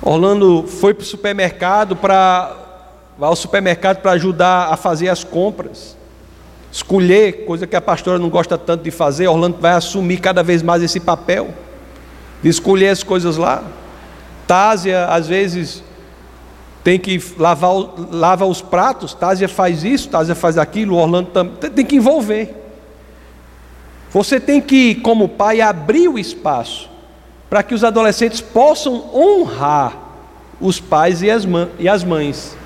[0.00, 2.64] Orlando foi para o supermercado para
[3.20, 5.98] ao supermercado para ajudar a fazer as compras,
[6.72, 10.62] escolher, coisa que a pastora não gosta tanto de fazer, Orlando vai assumir cada vez
[10.62, 11.48] mais esse papel,
[12.42, 13.64] de escolher as coisas lá.
[14.46, 15.82] Tásia, às vezes,
[16.88, 17.70] tem que lavar
[18.10, 22.54] lava os pratos, Tásia faz isso, Tásia faz aquilo, Orlando também, tem que envolver.
[24.10, 26.88] Você tem que, como pai, abrir o espaço
[27.50, 29.98] para que os adolescentes possam honrar
[30.58, 31.42] os pais e as,
[31.78, 32.56] e as mães.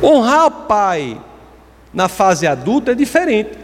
[0.00, 1.20] Honrar pai
[1.92, 3.58] na fase adulta é diferente.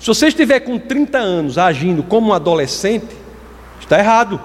[0.00, 3.14] Se você estiver com 30 anos agindo como um adolescente,
[3.78, 4.40] está errado.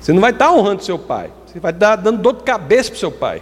[0.00, 1.30] Você não vai estar honrando seu pai.
[1.54, 3.40] Você vai estar dando dor de cabeça para o seu pai.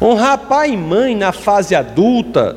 [0.00, 2.56] Honrar pai e mãe na fase adulta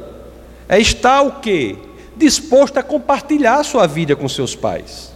[0.69, 1.77] é estar o quê?
[2.15, 5.11] Disposto a compartilhar a sua vida com seus pais.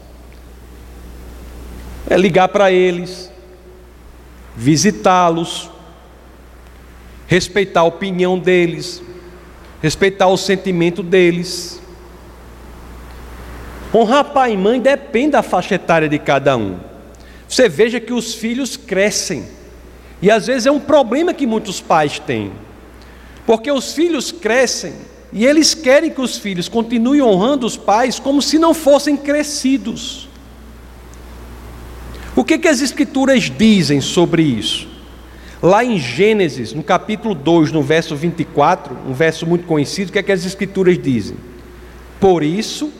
[2.10, 3.32] É ligar para eles,
[4.56, 5.70] visitá-los,
[7.28, 9.00] respeitar a opinião deles,
[9.80, 11.80] respeitar o sentimento deles.
[13.94, 16.95] Honrar pai e mãe depende da faixa etária de cada um.
[17.48, 19.46] Você veja que os filhos crescem,
[20.22, 22.52] e às vezes é um problema que muitos pais têm,
[23.46, 24.94] porque os filhos crescem
[25.32, 30.30] e eles querem que os filhos continuem honrando os pais como se não fossem crescidos.
[32.36, 34.88] O que, que as Escrituras dizem sobre isso?
[35.62, 40.20] Lá em Gênesis, no capítulo 2, no verso 24, um verso muito conhecido, o que,
[40.20, 41.38] é que as Escrituras dizem?
[42.20, 42.92] Por isso,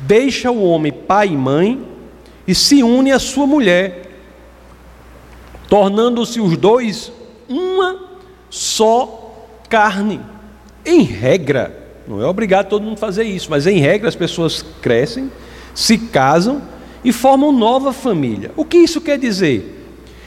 [0.00, 1.93] deixa o homem pai e mãe
[2.46, 4.10] e se une à sua mulher,
[5.68, 7.10] tornando-se os dois
[7.48, 7.98] uma
[8.50, 9.34] só
[9.68, 10.20] carne.
[10.84, 11.76] Em regra,
[12.06, 15.30] não é obrigado todo mundo fazer isso, mas em regra as pessoas crescem,
[15.74, 16.62] se casam
[17.04, 18.50] e formam nova família.
[18.56, 19.70] O que isso quer dizer?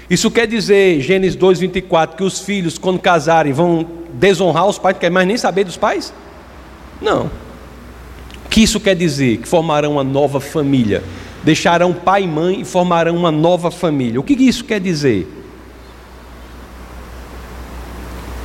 [0.10, 4.96] Isso quer dizer, Gênesis 2, 24, que os filhos, quando casarem, vão desonrar os pais,
[4.96, 6.14] não querem mais nem saber dos pais?
[7.02, 7.30] Não.
[8.46, 9.38] O que isso quer dizer?
[9.38, 11.04] Que formarão uma nova família.
[11.48, 14.20] Deixarão pai e mãe e formarão uma nova família.
[14.20, 15.26] O que isso quer dizer?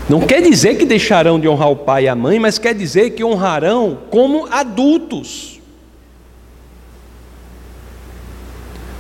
[0.09, 3.11] Não quer dizer que deixarão de honrar o pai e a mãe, mas quer dizer
[3.11, 5.61] que honrarão como adultos.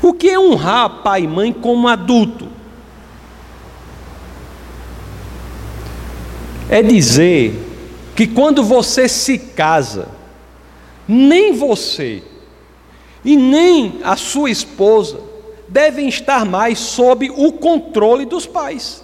[0.02, 2.48] O que é honrar pai e mãe como adulto?
[6.68, 7.54] É dizer
[8.16, 10.08] que quando você se casa,
[11.06, 12.24] nem você
[13.24, 15.20] e nem a sua esposa
[15.68, 19.02] devem estar mais sob o controle dos pais.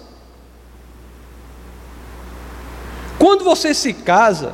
[3.17, 4.53] Quando você se casa,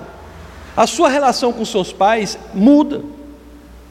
[0.75, 3.03] a sua relação com seus pais muda,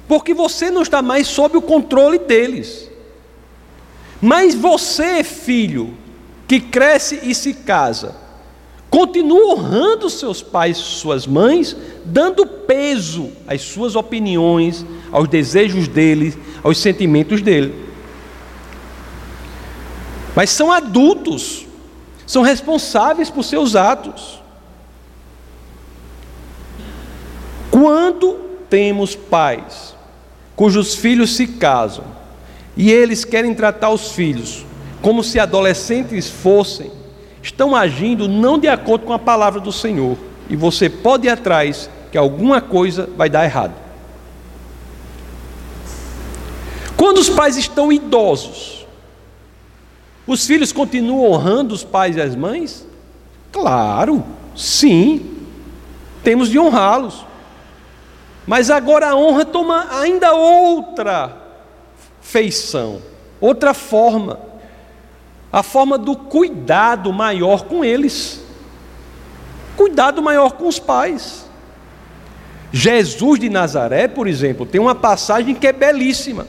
[0.08, 2.90] porque você não está mais sob o controle deles.
[4.20, 5.94] Mas você, filho,
[6.48, 8.16] que cresce e se casa,
[8.90, 14.84] continua honrando seus pais suas mães, dando peso às suas opiniões,
[15.14, 17.72] aos desejos deles, aos sentimentos dele.
[20.34, 21.64] Mas são adultos,
[22.26, 24.42] são responsáveis por seus atos.
[27.70, 29.94] Quando temos pais
[30.56, 32.04] cujos filhos se casam
[32.76, 34.66] e eles querem tratar os filhos
[35.00, 36.90] como se adolescentes fossem,
[37.40, 40.16] estão agindo não de acordo com a palavra do Senhor,
[40.48, 43.83] e você pode ir atrás que alguma coisa vai dar errado.
[46.96, 48.86] Quando os pais estão idosos,
[50.26, 52.86] os filhos continuam honrando os pais e as mães?
[53.52, 54.24] Claro,
[54.56, 55.30] sim,
[56.22, 57.24] temos de honrá-los.
[58.46, 61.36] Mas agora a honra toma ainda outra
[62.20, 63.00] feição,
[63.40, 64.40] outra forma.
[65.52, 68.42] A forma do cuidado maior com eles.
[69.76, 71.48] Cuidado maior com os pais.
[72.72, 76.46] Jesus de Nazaré, por exemplo, tem uma passagem que é belíssima.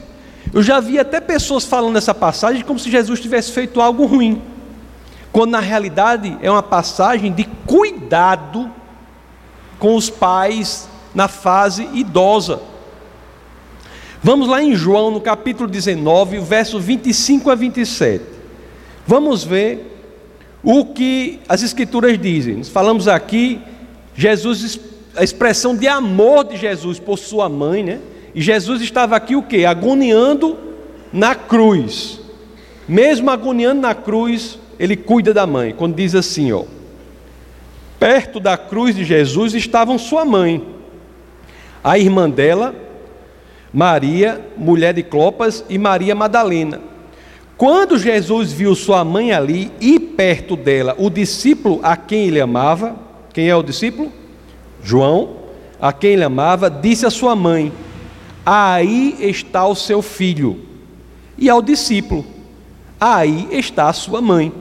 [0.53, 4.41] Eu já vi até pessoas falando essa passagem como se Jesus tivesse feito algo ruim,
[5.31, 8.71] quando na realidade é uma passagem de cuidado
[9.79, 12.62] com os pais na fase idosa.
[14.23, 18.23] Vamos lá em João, no capítulo 19, verso 25 a 27.
[19.05, 19.95] Vamos ver
[20.63, 22.55] o que as Escrituras dizem.
[22.55, 23.62] Nós falamos aqui,
[24.15, 24.79] Jesus,
[25.15, 27.99] a expressão de amor de Jesus por sua mãe, né?
[28.36, 29.65] E Jesus estava aqui o que?
[29.65, 30.58] Agoniando
[31.12, 32.19] na cruz.
[32.88, 35.74] Mesmo agoniando na cruz, ele cuida da mãe.
[35.74, 36.65] Quando diz assim, ó.
[37.98, 40.76] Perto da cruz de Jesus estavam sua mãe
[41.86, 42.74] a irmã dela,
[43.71, 46.82] Maria, mulher de Clopas, e Maria Madalena.
[47.56, 52.95] Quando Jesus viu sua mãe ali e perto dela o discípulo a quem ele amava,
[53.32, 54.12] quem é o discípulo?
[54.84, 55.36] João,
[55.80, 57.71] a quem ele amava, disse à sua mãe:
[58.45, 60.60] Aí está o seu filho.
[61.38, 62.25] E ao discípulo:
[62.99, 64.53] Aí está a sua mãe.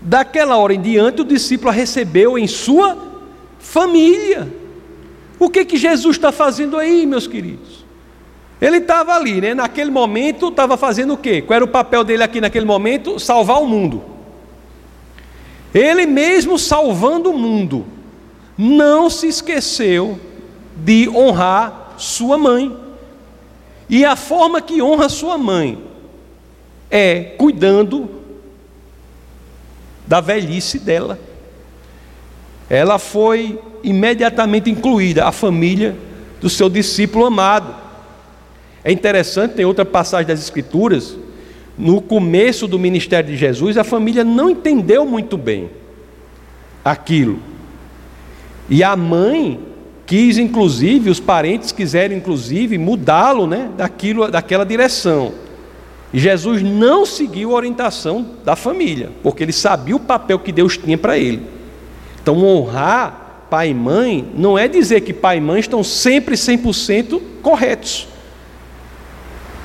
[0.00, 2.96] Daquela hora em diante, o discípulo a recebeu em sua
[3.58, 4.46] família.
[5.38, 7.84] O que que Jesus está fazendo aí, meus queridos?
[8.60, 9.54] Ele estava ali, né?
[9.54, 11.42] Naquele momento, estava fazendo o quê?
[11.42, 13.18] Qual era o papel dele aqui naquele momento?
[13.18, 14.02] Salvar o mundo.
[15.72, 17.84] Ele mesmo salvando o mundo,
[18.56, 20.18] não se esqueceu
[20.76, 22.74] de honrar sua mãe.
[23.88, 25.82] E a forma que honra sua mãe
[26.90, 28.08] é cuidando
[30.06, 31.18] da velhice dela.
[32.68, 35.96] Ela foi imediatamente incluída a família
[36.40, 37.74] do seu discípulo amado.
[38.84, 41.16] É interessante, tem outra passagem das Escrituras,
[41.76, 45.70] no começo do ministério de Jesus, a família não entendeu muito bem
[46.84, 47.38] aquilo.
[48.68, 49.60] E a mãe
[50.08, 55.34] quis, inclusive, os parentes quiseram, inclusive, mudá-lo né, daquilo, daquela direção.
[56.14, 60.78] E Jesus não seguiu a orientação da família, porque ele sabia o papel que Deus
[60.78, 61.42] tinha para ele.
[62.22, 67.20] Então, honrar pai e mãe não é dizer que pai e mãe estão sempre 100%
[67.42, 68.08] corretos.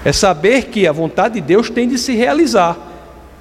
[0.04, 2.78] É saber que a vontade de Deus tem de se realizar.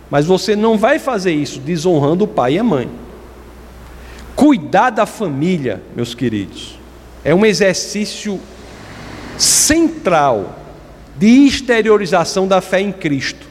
[0.09, 2.89] Mas você não vai fazer isso desonrando o pai e a mãe.
[4.37, 6.79] Cuidar da família, meus queridos,
[7.25, 8.41] é um exercício
[9.39, 10.59] central
[11.17, 13.47] de exteriorização da fé em Cristo.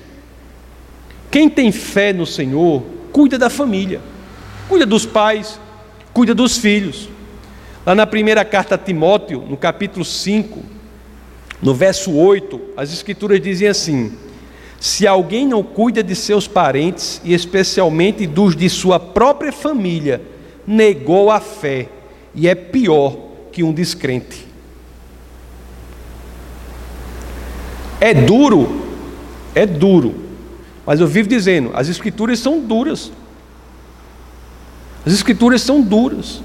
[1.30, 4.02] Quem tem fé no Senhor, cuida da família,
[4.68, 5.60] cuida dos pais,
[6.14, 7.08] cuida dos filhos.
[7.86, 10.62] Lá na primeira carta a Timóteo, no capítulo 5,
[11.62, 14.12] no verso 8, as escrituras dizem assim:
[14.80, 20.22] Se alguém não cuida de seus parentes, e especialmente dos de sua própria família,
[20.68, 21.88] negou a fé
[22.36, 24.47] e é pior que um descrente.
[27.99, 28.82] É duro,
[29.54, 30.16] é duro,
[30.86, 33.12] mas eu vivo dizendo: as escrituras são duras.
[35.06, 36.41] As Escrituras são duras.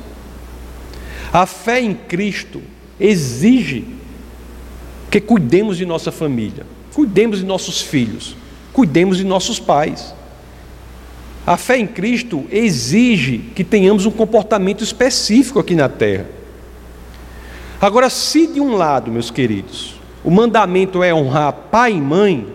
[1.33, 2.63] A fé em Cristo
[2.99, 3.85] exige
[5.11, 8.37] que cuidemos de nossa família, cuidemos de nossos filhos,
[8.73, 10.15] cuidemos de nossos pais.
[11.47, 16.27] A fé em Cristo exige que tenhamos um comportamento específico aqui na terra.
[17.81, 22.55] Agora, se de um lado, meus queridos, o mandamento é honrar pai e mãe,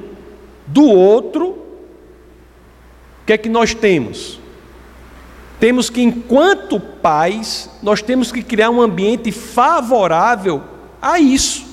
[0.66, 4.40] do outro, o que é que nós temos?
[5.60, 10.64] Temos que, enquanto pais, nós temos que criar um ambiente favorável
[11.00, 11.66] a isso.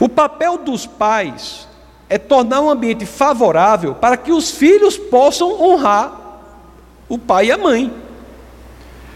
[0.00, 1.68] O papel dos pais
[2.08, 6.40] é tornar um ambiente favorável para que os filhos possam honrar
[7.08, 7.92] o pai e a mãe.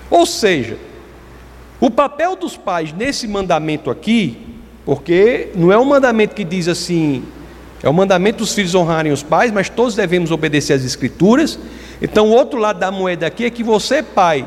[0.08, 0.78] Ou seja,
[1.80, 4.36] o papel dos pais nesse mandamento aqui,
[4.84, 7.24] porque não é um mandamento que diz assim,
[7.82, 11.58] é o mandamento dos filhos honrarem os pais, mas todos devemos obedecer às escrituras.
[12.02, 14.46] Então, o outro lado da moeda aqui é que você, pai,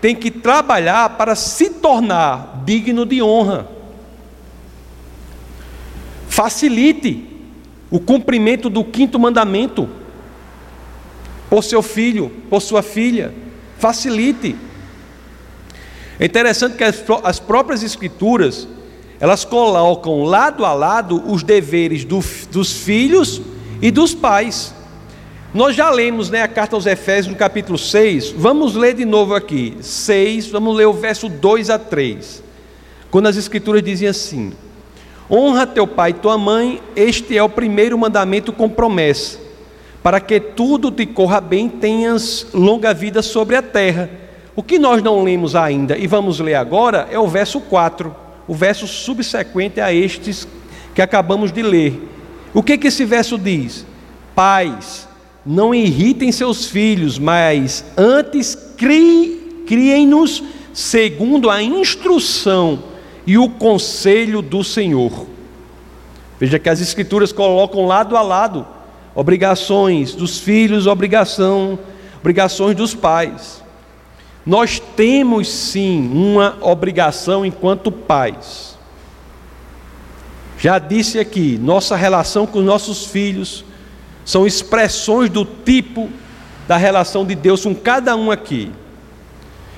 [0.00, 3.68] tem que trabalhar para se tornar digno de honra.
[6.28, 7.24] Facilite
[7.90, 9.88] o cumprimento do quinto mandamento
[11.48, 13.32] por seu filho, por sua filha.
[13.78, 14.56] Facilite.
[16.18, 18.66] É interessante que as, as próprias escrituras
[19.18, 23.40] elas colocam lado a lado os deveres do, dos filhos
[23.80, 24.74] e dos pais.
[25.54, 29.34] Nós já lemos né, a carta aos Efésios no capítulo 6, vamos ler de novo
[29.34, 32.42] aqui, 6, vamos ler o verso 2 a 3.
[33.10, 34.52] Quando as escrituras dizem assim:
[35.30, 39.38] Honra teu pai e tua mãe, este é o primeiro mandamento com promessa,
[40.02, 44.25] para que tudo te corra bem, tenhas longa vida sobre a terra.
[44.56, 48.16] O que nós não lemos ainda e vamos ler agora é o verso 4,
[48.48, 50.48] o verso subsequente a estes
[50.94, 52.08] que acabamos de ler.
[52.54, 53.84] O que, que esse verso diz?
[54.34, 55.06] Pais,
[55.44, 58.56] não irritem seus filhos, mas antes
[59.66, 60.42] criem-nos
[60.72, 62.82] segundo a instrução
[63.26, 65.26] e o conselho do Senhor.
[66.40, 68.66] Veja que as Escrituras colocam lado a lado
[69.14, 71.78] obrigações dos filhos, obrigação,
[72.20, 73.65] obrigações dos pais.
[74.46, 78.78] Nós temos sim uma obrigação enquanto pais.
[80.56, 83.64] Já disse aqui, nossa relação com nossos filhos
[84.24, 86.08] são expressões do tipo
[86.68, 88.70] da relação de Deus com cada um aqui.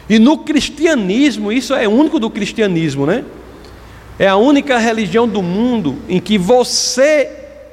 [0.08, 3.24] E no cristianismo, isso é único do cristianismo, né?
[4.18, 7.30] É a única religião do mundo em que você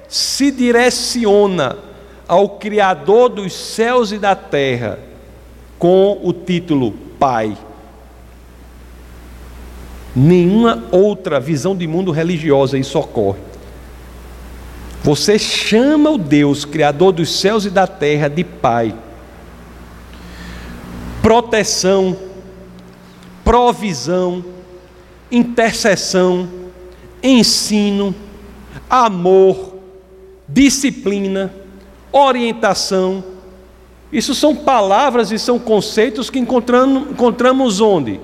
[0.08, 1.78] se direciona
[2.28, 5.00] ao Criador dos céus e da terra
[5.78, 7.58] com o título Pai.
[10.16, 13.40] Nenhuma outra visão de mundo religiosa isso ocorre.
[15.04, 18.96] Você chama o Deus, Criador dos céus e da terra, de Pai.
[21.22, 22.18] Proteção,
[23.44, 24.44] provisão,
[25.32, 26.50] intercessão,
[27.22, 28.16] ensino,
[28.90, 29.76] amor,
[30.48, 31.54] disciplina,
[32.12, 33.24] orientação.
[34.16, 38.22] Isso são palavras e são conceitos que encontramos, onde?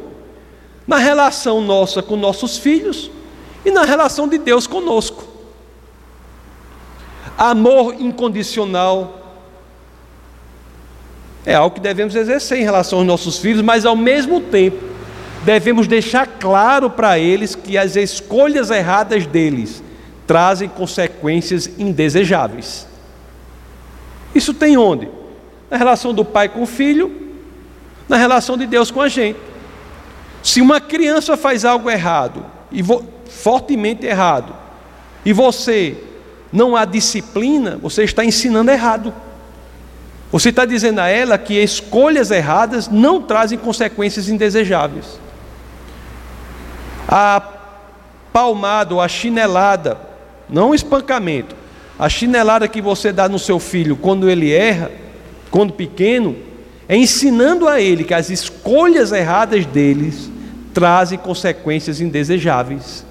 [0.88, 3.12] Na relação nossa com nossos filhos
[3.66, 5.22] e na relação de Deus conosco.
[7.38, 9.20] Amor incondicional
[11.46, 14.82] é algo que devemos exercer em relação aos nossos filhos, mas ao mesmo tempo
[15.44, 19.84] devemos deixar claro para eles que as escolhas erradas deles
[20.26, 22.88] trazem consequências indesejáveis.
[24.34, 25.20] Isso tem onde?
[25.72, 27.12] Na relação do pai com o filho,
[28.08, 29.40] na relação de Deus com a gente.
[30.44, 32.84] Se uma criança faz algo errado, e
[33.28, 34.54] fortemente errado,
[35.26, 35.98] e você
[36.54, 39.12] não a disciplina, você está ensinando errado.
[40.32, 45.20] Você está dizendo a ela que escolhas erradas não trazem consequências indesejáveis
[47.12, 47.42] a
[48.32, 49.98] palmada a chinelada,
[50.48, 51.54] não o espancamento,
[52.00, 54.90] a chinelada que você dá no seu filho quando ele erra,
[55.52, 56.36] quando pequeno,
[56.88, 60.32] é ensinando a ele que as escolhas erradas deles
[60.74, 63.06] trazem consequências indesejáveis.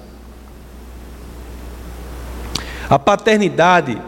[2.89, 4.01] A paternidade,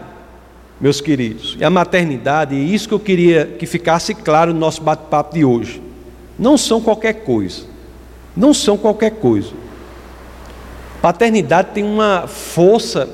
[0.82, 4.82] meus queridos, e a maternidade, e isso que eu queria que ficasse claro no nosso
[4.82, 5.82] bate-papo de hoje,
[6.38, 7.72] não são qualquer coisa.
[8.36, 9.52] Não são qualquer coisa.
[11.02, 13.08] Paternidade tem uma força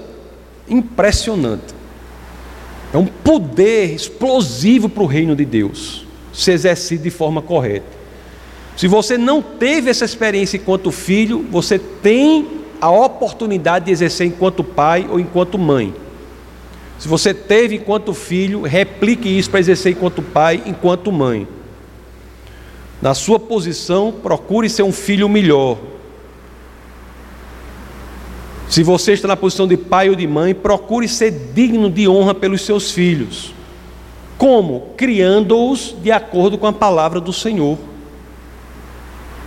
[0.68, 1.79] impressionante.
[2.94, 8.00] É um poder explosivo para o reino de Deus, se exercido de forma correta.
[8.76, 12.48] Se você não teve essa experiência enquanto filho, você tem
[12.82, 15.94] a oportunidade de exercer enquanto pai ou enquanto mãe.
[16.98, 21.48] Se você teve enquanto filho, replique isso para exercer enquanto pai, enquanto mãe.
[23.02, 25.78] Na sua posição, procure ser um filho melhor,
[28.70, 32.36] se você está na posição de pai ou de mãe, procure ser digno de honra
[32.36, 33.52] pelos seus filhos.
[34.38, 34.94] Como?
[34.96, 37.80] Criando-os de acordo com a palavra do Senhor.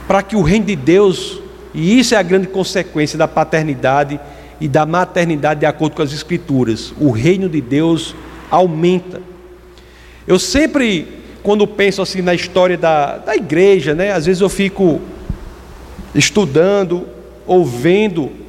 [0.08, 1.40] Para que o reino de Deus,
[1.72, 4.18] e isso é a grande consequência da paternidade
[4.60, 6.92] e da maternidade de acordo com as Escrituras.
[7.00, 8.16] O reino de Deus
[8.50, 9.22] aumenta.
[10.26, 11.06] Eu sempre,
[11.44, 15.00] quando penso assim na história da, da igreja, né, às vezes eu fico
[16.12, 17.06] estudando,
[17.46, 18.41] ouvendo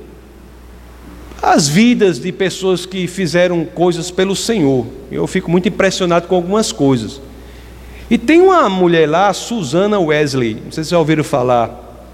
[1.44, 4.86] as vidas de pessoas que fizeram coisas pelo Senhor.
[5.12, 7.20] Eu fico muito impressionado com algumas coisas.
[8.10, 12.08] E tem uma mulher lá, Susana Wesley, não sei se já ouviram falar.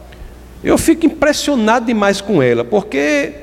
[0.64, 3.34] Eu fico impressionado demais com ela, porque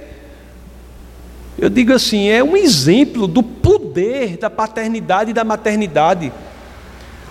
[1.57, 6.32] eu digo assim, é um exemplo do poder da paternidade e da maternidade.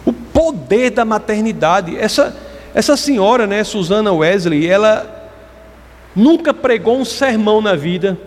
[0.06, 1.98] O poder da maternidade.
[1.98, 2.34] Essa,
[2.74, 5.30] essa senhora, né, Susana Wesley, ela
[6.16, 8.18] nunca pregou um sermão na vida,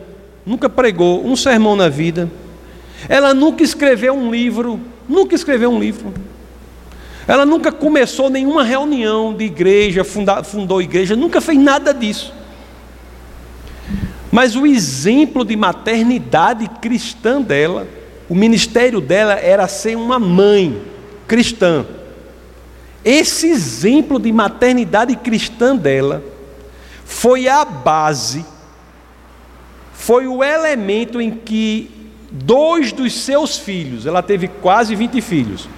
[0.48, 2.30] nunca pregou um sermão na vida.
[3.06, 6.14] Ela nunca escreveu um livro, nunca escreveu um livro.
[7.26, 12.32] Ela nunca começou nenhuma reunião de igreja, funda, fundou igreja, nunca fez nada disso.
[14.32, 17.86] Mas o exemplo de maternidade cristã dela,
[18.26, 20.80] o ministério dela era ser uma mãe
[21.26, 21.84] cristã.
[23.04, 26.22] Esse exemplo de maternidade cristã dela
[27.04, 28.44] foi a base,
[29.98, 31.90] foi o elemento em que
[32.30, 35.68] dois dos seus filhos, ela teve quase 20 filhos,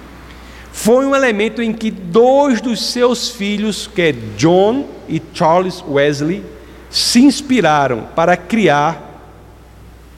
[0.71, 6.45] foi um elemento em que dois dos seus filhos, que é John e Charles Wesley,
[6.89, 9.33] se inspiraram para criar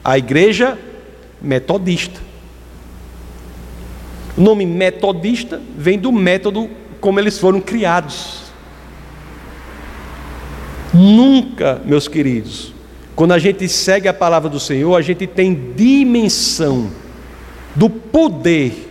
[0.04, 0.78] a igreja
[1.40, 2.20] metodista.
[4.36, 6.68] O nome metodista vem do método
[7.00, 8.42] como eles foram criados.
[10.92, 12.73] Nunca, meus queridos,
[13.14, 16.90] quando a gente segue a palavra do Senhor, a gente tem dimensão
[17.74, 18.90] do poder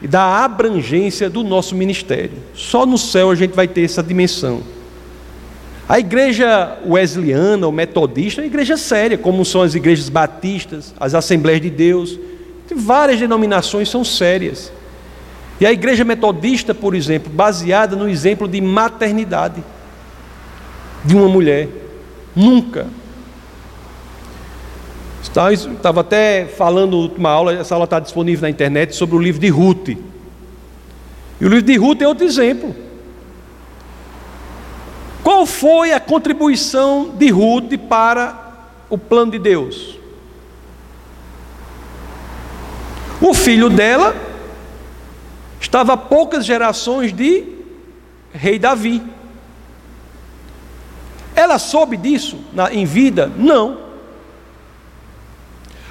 [0.00, 2.38] e da abrangência do nosso ministério.
[2.54, 4.62] Só no céu a gente vai ter essa dimensão.
[5.88, 11.14] A igreja wesleyana ou metodista é uma igreja séria, como são as igrejas batistas, as
[11.14, 12.18] Assembleias de Deus.
[12.74, 14.70] Várias denominações são sérias.
[15.60, 19.64] E a igreja metodista, por exemplo, baseada no exemplo de maternidade
[21.04, 21.68] de uma mulher.
[22.36, 22.86] Nunca.
[25.22, 29.48] Estava até falando última aula, essa aula está disponível na internet, sobre o livro de
[29.48, 29.88] Ruth.
[29.88, 32.74] E o livro de Ruth é outro exemplo.
[35.22, 39.98] Qual foi a contribuição de Ruth para o plano de Deus?
[43.20, 44.14] O filho dela
[45.60, 47.44] estava a poucas gerações de
[48.32, 49.02] rei Davi.
[51.34, 53.30] Ela soube disso na, em vida?
[53.36, 53.87] Não.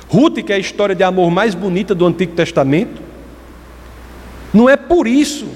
[0.09, 3.01] Ruth, que é a história de amor mais bonita do Antigo Testamento,
[4.53, 5.47] não é por isso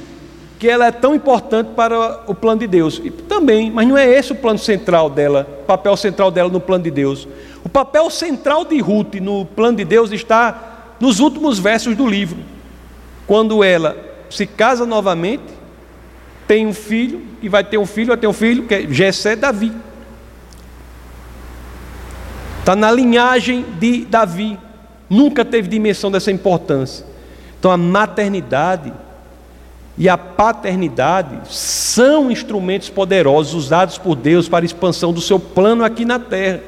[0.59, 3.01] que ela é tão importante para o plano de Deus.
[3.03, 6.59] E também, mas não é esse o plano central dela, o papel central dela no
[6.59, 7.27] plano de Deus.
[7.63, 12.37] O papel central de Ruth no plano de Deus está nos últimos versos do livro.
[13.25, 13.97] Quando ela
[14.29, 15.43] se casa novamente,
[16.47, 19.35] tem um filho, e vai ter um filho, vai ter um filho, que é Jessé
[19.35, 19.71] Davi.
[22.61, 24.57] Está na linhagem de Davi.
[25.09, 27.03] Nunca teve dimensão dessa importância.
[27.59, 28.93] Então a maternidade
[29.97, 35.83] e a paternidade são instrumentos poderosos usados por Deus para a expansão do seu plano
[35.83, 36.61] aqui na terra.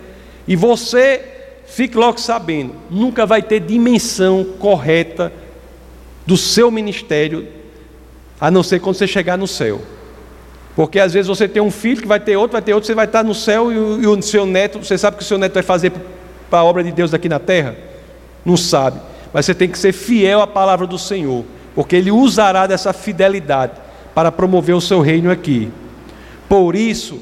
[0.48, 1.22] E você,
[1.68, 5.32] fique logo sabendo, nunca vai ter dimensão correta
[6.26, 7.48] do seu ministério,
[8.42, 9.80] a não ser quando você chegar no céu.
[10.76, 12.96] Porque às vezes você tem um filho que vai ter outro, vai ter outro, você
[12.96, 15.28] vai estar no céu e o, e o seu neto, você sabe o que o
[15.28, 15.92] seu neto vai fazer
[16.50, 17.76] para a obra de Deus aqui na terra?
[18.44, 19.00] Não sabe.
[19.32, 21.44] Mas você tem que ser fiel à palavra do Senhor
[21.76, 23.74] porque Ele usará dessa fidelidade
[24.14, 25.72] para promover o seu reino aqui.
[26.48, 27.20] Por isso,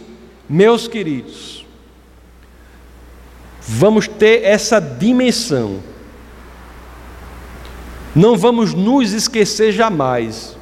[0.48, 1.66] meus queridos,
[3.62, 5.80] vamos ter essa dimensão.
[8.14, 10.58] Não vamos nos esquecer jamais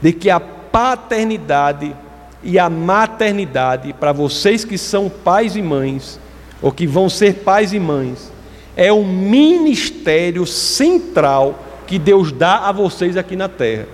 [0.00, 1.96] de que a paternidade
[2.42, 6.18] e a maternidade, para vocês que são pais e mães,
[6.60, 8.32] ou que vão ser pais e mães,
[8.76, 13.86] é um ministério central que Deus dá a vocês aqui na terra.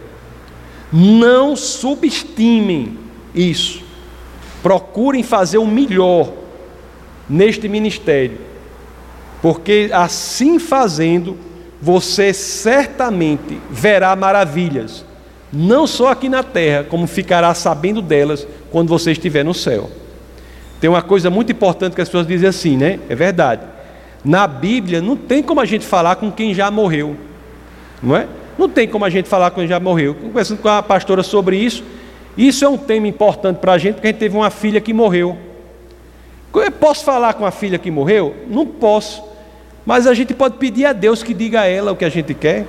[0.93, 2.99] Não subestimem
[3.35, 3.83] isso.
[4.63, 6.33] Procurem fazer o melhor
[7.29, 8.39] neste ministério,
[9.43, 11.37] porque assim fazendo,
[11.81, 15.05] você certamente verá maravilhas,
[15.53, 19.91] não só aqui na terra, como ficará sabendo delas quando você estiver no céu.
[20.81, 23.01] Tem uma coisa muito importante que as pessoas dizem assim, né?
[23.09, 23.63] É verdade.
[24.25, 27.17] Na Bíblia não tem como a gente falar com quem já morreu.
[28.03, 28.29] Não é?
[28.59, 30.15] Não tem como a gente falar quando já morreu.
[30.15, 31.83] Conversando com a pastora sobre isso,
[32.37, 34.93] isso é um tema importante para a gente, porque a gente teve uma filha que
[34.93, 35.37] morreu.
[36.55, 38.35] Eu posso falar com a filha que morreu?
[38.49, 39.23] Não posso.
[39.87, 42.35] Mas a gente pode pedir a Deus que diga a ela o que a gente
[42.35, 42.67] quer.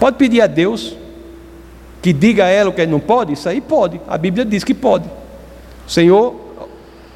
[0.00, 0.96] Pode pedir a Deus
[2.02, 3.34] que diga a ela o que não pode?
[3.34, 4.00] Isso aí pode.
[4.08, 5.04] A Bíblia diz que pode.
[5.86, 6.34] O Senhor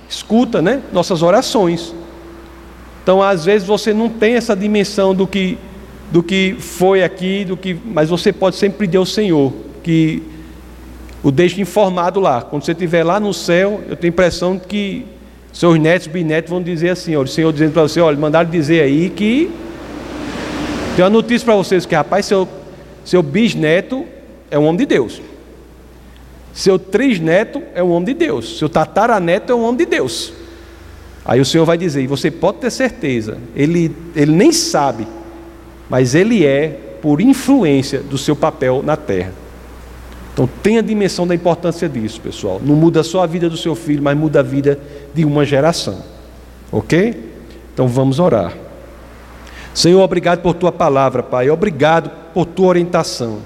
[0.09, 1.95] escuta, né, nossas orações.
[3.03, 5.59] Então, às vezes você não tem essa dimensão do que
[6.13, 10.23] do que foi aqui, do que, mas você pode sempre pedir ao Senhor que
[11.23, 12.43] o deixe informado lá.
[12.43, 15.07] Quando você estiver lá no céu, eu tenho a impressão que
[15.53, 18.83] seus netos, bisnetos vão dizer assim, olha, o Senhor dizendo para você, olha, mandaram dizer
[18.83, 19.51] aí que
[20.95, 22.47] tem uma notícia para vocês que rapaz, seu
[23.05, 24.05] seu bisneto
[24.51, 25.21] é um homem de Deus.
[26.53, 28.59] Seu trisneto é um homem de Deus.
[28.59, 30.33] Seu tataraneto é um homem de Deus.
[31.25, 35.07] Aí o Senhor vai dizer, e você pode ter certeza, ele, ele nem sabe,
[35.89, 36.69] mas ele é
[37.01, 39.33] por influência do seu papel na terra.
[40.33, 42.61] Então tenha dimensão da importância disso, pessoal.
[42.63, 44.79] Não muda só a vida do seu filho, mas muda a vida
[45.15, 46.03] de uma geração.
[46.71, 47.33] Ok?
[47.73, 48.64] Então vamos orar.
[49.75, 51.51] Senhor, obrigado por tua palavra, Pai.
[51.51, 53.39] Obrigado por tua orientação.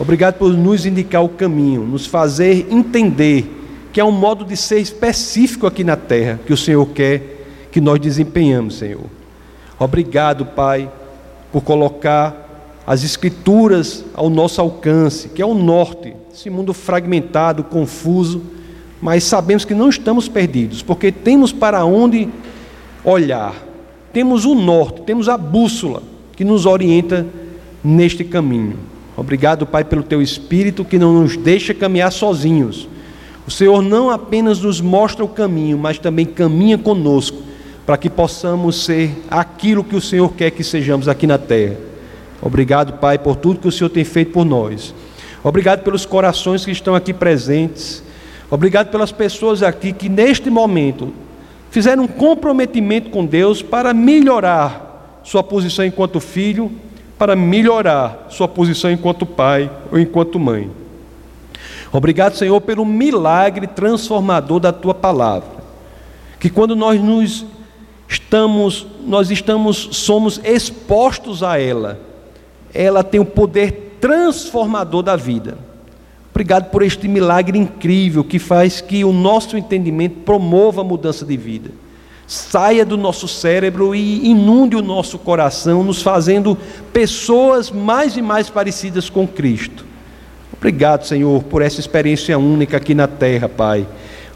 [0.00, 4.80] Obrigado por nos indicar o caminho, nos fazer entender que é um modo de ser
[4.80, 9.04] específico aqui na terra que o Senhor quer que nós desempenhamos, Senhor.
[9.78, 10.90] Obrigado, Pai,
[11.52, 18.42] por colocar as Escrituras ao nosso alcance, que é o norte, esse mundo fragmentado, confuso,
[19.00, 22.28] mas sabemos que não estamos perdidos, porque temos para onde
[23.04, 23.54] olhar
[24.14, 26.00] temos o norte, temos a bússola
[26.36, 27.26] que nos orienta
[27.82, 28.78] neste caminho.
[29.16, 32.88] Obrigado, Pai, pelo teu espírito que não nos deixa caminhar sozinhos.
[33.46, 37.42] O Senhor não apenas nos mostra o caminho, mas também caminha conosco
[37.84, 41.76] para que possamos ser aquilo que o Senhor quer que sejamos aqui na terra.
[42.40, 44.94] Obrigado, Pai, por tudo que o Senhor tem feito por nós.
[45.42, 48.02] Obrigado pelos corações que estão aqui presentes.
[48.48, 51.12] Obrigado pelas pessoas aqui que neste momento
[51.74, 56.70] fizeram um comprometimento com Deus para melhorar sua posição enquanto filho,
[57.18, 60.70] para melhorar sua posição enquanto pai ou enquanto mãe.
[61.92, 65.48] Obrigado, Senhor, pelo milagre transformador da tua palavra.
[66.38, 67.44] Que quando nós nos
[68.08, 71.98] estamos, nós estamos, somos expostos a ela,
[72.72, 75.58] ela tem o poder transformador da vida.
[76.34, 81.36] Obrigado por este milagre incrível que faz que o nosso entendimento promova a mudança de
[81.36, 81.70] vida.
[82.26, 86.58] Saia do nosso cérebro e inunde o nosso coração, nos fazendo
[86.92, 89.86] pessoas mais e mais parecidas com Cristo.
[90.52, 93.86] Obrigado, Senhor, por essa experiência única aqui na terra, Pai.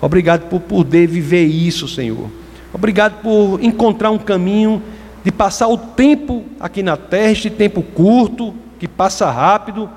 [0.01, 2.31] Obrigado por poder viver isso, Senhor.
[2.73, 4.81] Obrigado por encontrar um caminho
[5.25, 9.91] de passar o tempo aqui na terra, este tempo curto, que passa rápido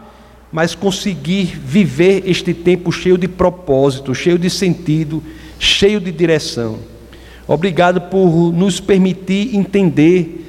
[0.51, 5.23] mas conseguir viver este tempo cheio de propósito, cheio de sentido,
[5.57, 6.79] cheio de direção.
[7.47, 10.39] Obrigado por nos permitir entender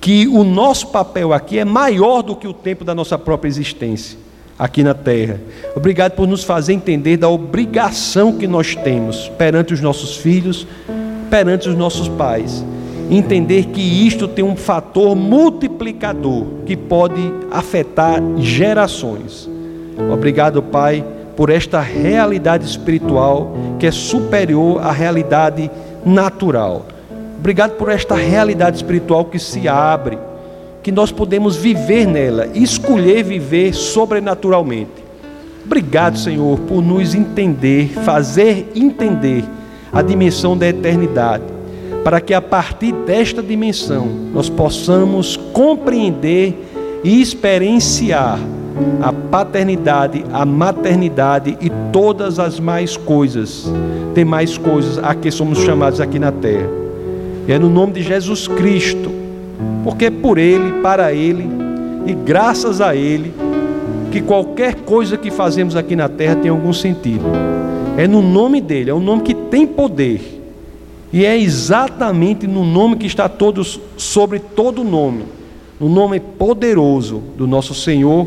[0.00, 4.18] que o nosso papel aqui é maior do que o tempo da nossa própria existência
[4.58, 5.40] aqui na terra.
[5.76, 10.66] Obrigado por nos fazer entender da obrigação que nós temos perante os nossos filhos,
[11.30, 12.64] perante os nossos pais.
[13.10, 19.51] Entender que isto tem um fator multiplicador que pode afetar gerações.
[20.12, 21.04] Obrigado, Pai,
[21.36, 25.70] por esta realidade espiritual que é superior à realidade
[26.04, 26.86] natural.
[27.38, 30.18] Obrigado por esta realidade espiritual que se abre,
[30.82, 35.02] que nós podemos viver nela, escolher viver sobrenaturalmente.
[35.64, 39.44] Obrigado, Senhor, por nos entender, fazer entender
[39.92, 41.44] a dimensão da eternidade,
[42.04, 46.68] para que a partir desta dimensão nós possamos compreender
[47.04, 48.38] e experienciar
[49.00, 53.70] a paternidade, a maternidade e todas as mais coisas,
[54.14, 56.68] tem mais coisas a que somos chamados aqui na terra.
[57.46, 59.10] E é no nome de Jesus Cristo,
[59.84, 61.48] porque é por Ele, para Ele
[62.06, 63.32] e graças a Ele
[64.10, 67.24] que qualquer coisa que fazemos aqui na terra tem algum sentido.
[67.96, 70.40] É no nome dele, é um nome que tem poder.
[71.12, 75.24] E é exatamente no nome que está todos sobre todo nome,
[75.78, 78.26] no nome poderoso do nosso Senhor